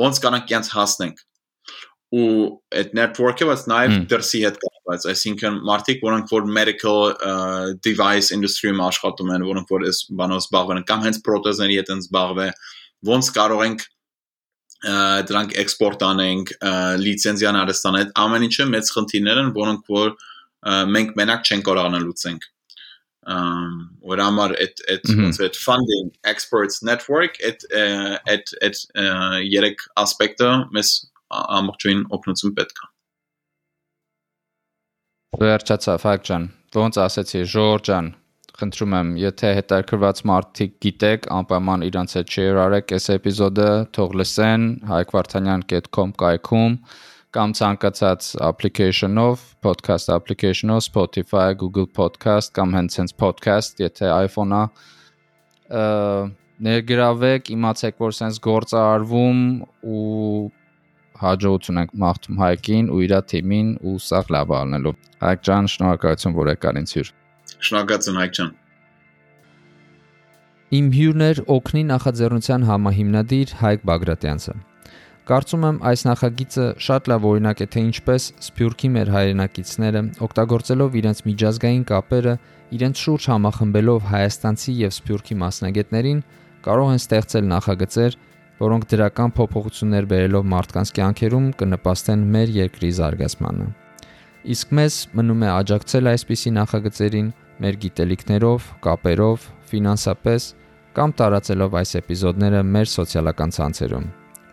[0.02, 1.22] ոնց կանանք իրենց հասնենք
[2.16, 2.28] ու
[2.80, 8.80] այդ network-ը բայց նաև դրսի հետ կապված, այսինքն մարդիկ, որոնք որ medical uh, device industry-ում
[8.86, 12.58] աշխատում են, որոնք որ այս բանով զբաղվում են, կամ հենց պրոթեզների հետ են զբաղվում,
[13.12, 13.88] ոնց կարող ենք
[15.28, 16.52] դրանք էքսպորտ անենք,
[17.02, 20.12] լիցենզիան արստանել, ամեն ինչը մեծ խնդիրներ են, որոնք որ
[20.94, 22.46] մենք մենակ չենք կարող անելուցենք
[24.08, 28.84] որ համար այդ այդ ոնց այդ funding experts network այդ այդ այդ
[29.52, 30.94] երեք ասպեկտը մեզ
[31.32, 32.94] ամբողջովին օգնություն պետք է
[35.38, 36.46] Վերջացավ, Ֆակ ջան։
[36.78, 38.08] Ոնց ասեցի, Ժորժ ջան,
[38.58, 43.68] խնդրում եմ, եթե հետաքրված մարդիկ գիտեք, անպայման իրանց հետ share արեք այս էպիզոդը,
[43.98, 46.80] թող լսեն hayekvartanyan.com կայքում
[47.38, 54.64] կամ ցանկացած application-ով, podcast application-ով, Spotify, Google Podcast կամ հենց հենց podcast, եթե iPhone-ա
[56.68, 59.42] ներգրավեք, իմացեք, որ sense գործ արվում
[59.86, 60.50] ու
[61.22, 66.52] հաջողություն ենք մաղթում Հայկին ու իր թիմին ու սաղ լավ ալնելու։ Հայկ ջան, շնորհակալություն, որ
[66.54, 67.12] եկար ինձ հյուր։
[67.68, 68.56] Շնորհակալություն Հայկ ջան։
[70.78, 74.56] Իմ հյուրներ օգնի նախաձեռնության համահիմնադիր Հայկ Բագրատյանցը։
[75.28, 81.20] Կարծում եմ այս նախագիծը շատ լավ օրինակ է թե ինչպես Սփյուռքի մեր հայրենակիցները օգտագործելով իրենց
[81.28, 82.36] միջազգային կապերը,
[82.78, 86.22] իրենց շուրջ համախմբելով հայաստանցի եւ Սփյուռքի մասնագետներին
[86.68, 88.18] կարող են ստեղծել նախագծեր,
[88.58, 93.68] որոնք դրական փոփոխություններ բերելով մարդկանց կյանքերում կնպաստեն մեր երկրի զարգացմանը։
[94.58, 97.32] Իսկ մեզ մնում է աջակցել այսպիսի նախագծերին
[97.64, 100.48] մեր գիտելիքներով, կապերով, ֆինանսապես
[100.98, 104.06] կամ տարածելով այս էպիզոդները մեր սոցիալական ցանցերում,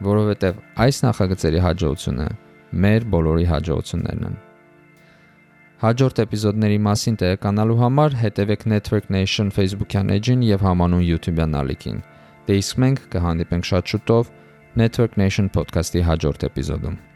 [0.08, 2.26] որովհետև այս նախագծերի հաջողությունը
[2.84, 4.36] մեր բոլորի հաջողություններն են։
[5.84, 11.98] Հաջորդ էպիզոդների մասին տեղեկանալու համար հետևեք Network Nation Facebook-յան էջին եւ համանուն YouTube-յան ալիքին։
[12.44, 14.30] Դե իսկ մենք կհանդիպենք շատ շուտով
[14.76, 17.13] Network Nation podcast-ի հաջորդ էպիզոդում։